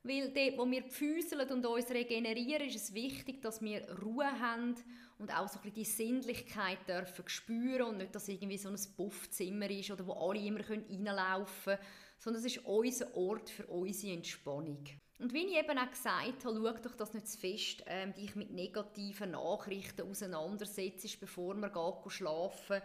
Weil 0.04 0.32
dort, 0.32 0.58
wo 0.60 0.69
wir 0.69 0.84
füßeln 0.84 1.50
und 1.50 1.65
uns 1.65 1.89
regenerieren, 1.89 2.67
ist 2.67 2.76
es 2.76 2.93
wichtig, 2.93 3.41
dass 3.41 3.62
wir 3.62 3.89
Ruhe 4.02 4.39
haben 4.39 4.76
und 5.17 5.36
auch 5.36 5.48
so 5.48 5.58
ein 5.58 5.63
bisschen 5.63 5.74
die 5.74 5.86
Sinnlichkeit 5.86 6.78
dürfen 6.88 7.28
spüren 7.28 7.89
und 7.89 7.98
nicht, 7.98 8.13
dass 8.13 8.28
irgendwie 8.28 8.58
so 8.58 8.69
ein 8.69 8.80
Puffzimmer 8.95 9.69
ist 9.69 9.89
oder 9.89 10.06
wo 10.06 10.13
alle 10.13 10.39
immer 10.39 10.62
reinlaufen 10.69 11.76
können, 11.76 11.88
sondern 12.19 12.43
es 12.43 12.56
ist 12.56 12.65
unser 12.65 13.15
Ort 13.15 13.50
für 13.50 13.65
unsere 13.65 14.13
Entspannung. 14.13 14.84
Und 15.17 15.34
wie 15.34 15.45
ich 15.45 15.58
eben 15.58 15.78
auch 15.78 15.89
gesagt 15.89 16.43
habe, 16.45 16.60
schau 16.60 16.71
doch, 16.84 16.95
dass 16.95 17.13
nicht 17.13 17.28
zu 17.28 17.38
fest 17.38 17.84
ähm, 17.88 18.13
dich 18.13 18.36
mit 18.36 18.51
negativen 18.51 19.32
Nachrichten 19.32 20.10
auseinandersetzt, 20.10 21.19
bevor 21.21 21.56
man 21.56 21.71
geht 21.71 22.12
schlafen 22.12 22.82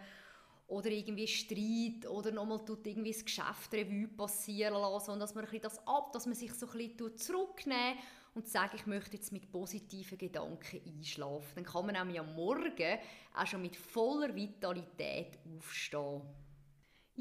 oder 0.67 0.89
irgendwie 0.89 1.27
Streit 1.27 2.09
oder 2.09 2.31
nochmal 2.31 2.63
tut 2.63 2.87
irgendwie 2.87 3.11
das 3.11 3.25
Geschäft 3.25 3.73
Revue 3.73 4.07
passieren 4.07 4.75
lassen, 4.75 5.07
sondern 5.07 5.19
dass 5.19 5.35
man 5.35 5.45
das 5.61 5.85
ab, 5.85 6.13
dass 6.13 6.25
man 6.25 6.35
sich 6.35 6.53
so 6.53 6.67
ein 6.67 6.77
bisschen 6.77 7.17
zurücknehmen 7.17 7.97
und 8.33 8.47
sagt, 8.47 8.75
ich 8.75 8.85
möchte 8.85 9.17
jetzt 9.17 9.33
mit 9.33 9.51
positiven 9.51 10.17
Gedanken 10.17 10.81
einschlafen. 10.85 11.51
Dann 11.55 11.65
kann 11.65 11.85
man 11.85 11.95
nämlich 11.95 12.21
am 12.21 12.33
Morgen 12.33 12.99
auch 13.35 13.45
schon 13.45 13.61
mit 13.61 13.75
voller 13.75 14.33
Vitalität 14.33 15.37
aufstehen. 15.53 16.21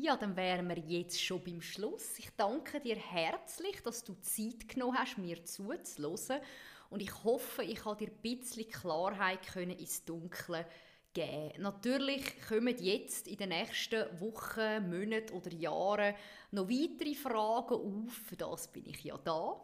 Ja, 0.02 0.16
dann 0.16 0.34
wären 0.34 0.66
wir 0.66 0.78
jetzt 0.78 1.22
schon 1.22 1.44
beim 1.44 1.60
Schluss. 1.60 2.18
Ich 2.18 2.30
danke 2.34 2.80
dir 2.80 2.96
herzlich, 2.96 3.82
dass 3.82 4.02
du 4.02 4.14
Zeit 4.22 4.66
genommen 4.66 4.96
hast, 4.98 5.18
mir 5.18 5.44
zuzuhören. 5.44 6.40
Und 6.88 7.02
ich 7.02 7.22
hoffe, 7.22 7.62
ich 7.64 7.84
habe 7.84 8.06
dir 8.06 8.10
ein 8.10 8.22
bisschen 8.22 8.70
Klarheit 8.70 9.46
können 9.46 9.78
ins 9.78 10.02
Dunkle 10.06 10.64
geben. 11.12 11.52
Natürlich 11.60 12.40
kommen 12.48 12.78
jetzt 12.78 13.28
in 13.28 13.36
den 13.36 13.50
nächsten 13.50 14.18
Wochen, 14.20 14.88
Monaten 14.88 15.34
oder 15.34 15.52
Jahren 15.52 16.14
noch 16.50 16.70
weitere 16.70 17.14
Fragen 17.14 17.74
auf. 17.74 18.32
Das 18.38 18.72
bin 18.72 18.86
ich 18.86 19.04
ja 19.04 19.18
da. 19.18 19.60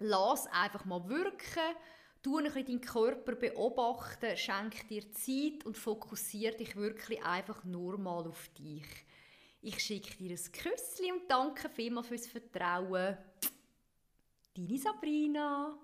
Lass 0.00 0.48
einfach 0.48 0.84
mal 0.84 1.08
wirken. 1.08 1.76
Du 2.22 2.38
ein 2.38 2.44
bisschen 2.44 2.66
deinen 2.66 2.80
Körper 2.80 3.36
beobachten, 3.36 4.36
schenk 4.36 4.88
dir 4.88 5.12
Zeit 5.12 5.64
und 5.64 5.76
fokussiere 5.76 6.56
dich 6.56 6.74
wirklich 6.74 7.22
einfach 7.22 7.62
nur 7.62 7.98
mal 7.98 8.26
auf 8.26 8.48
dich. 8.58 8.84
Ich 9.60 9.80
schicke 9.80 10.16
dir 10.16 10.30
ein 10.30 10.52
Küsschen 10.52 11.12
und 11.12 11.28
danke 11.28 11.68
vielmals 11.68 12.06
fürs 12.06 12.26
Vertrauen. 12.26 13.18
Deine 14.54 14.78
Sabrina. 14.78 15.78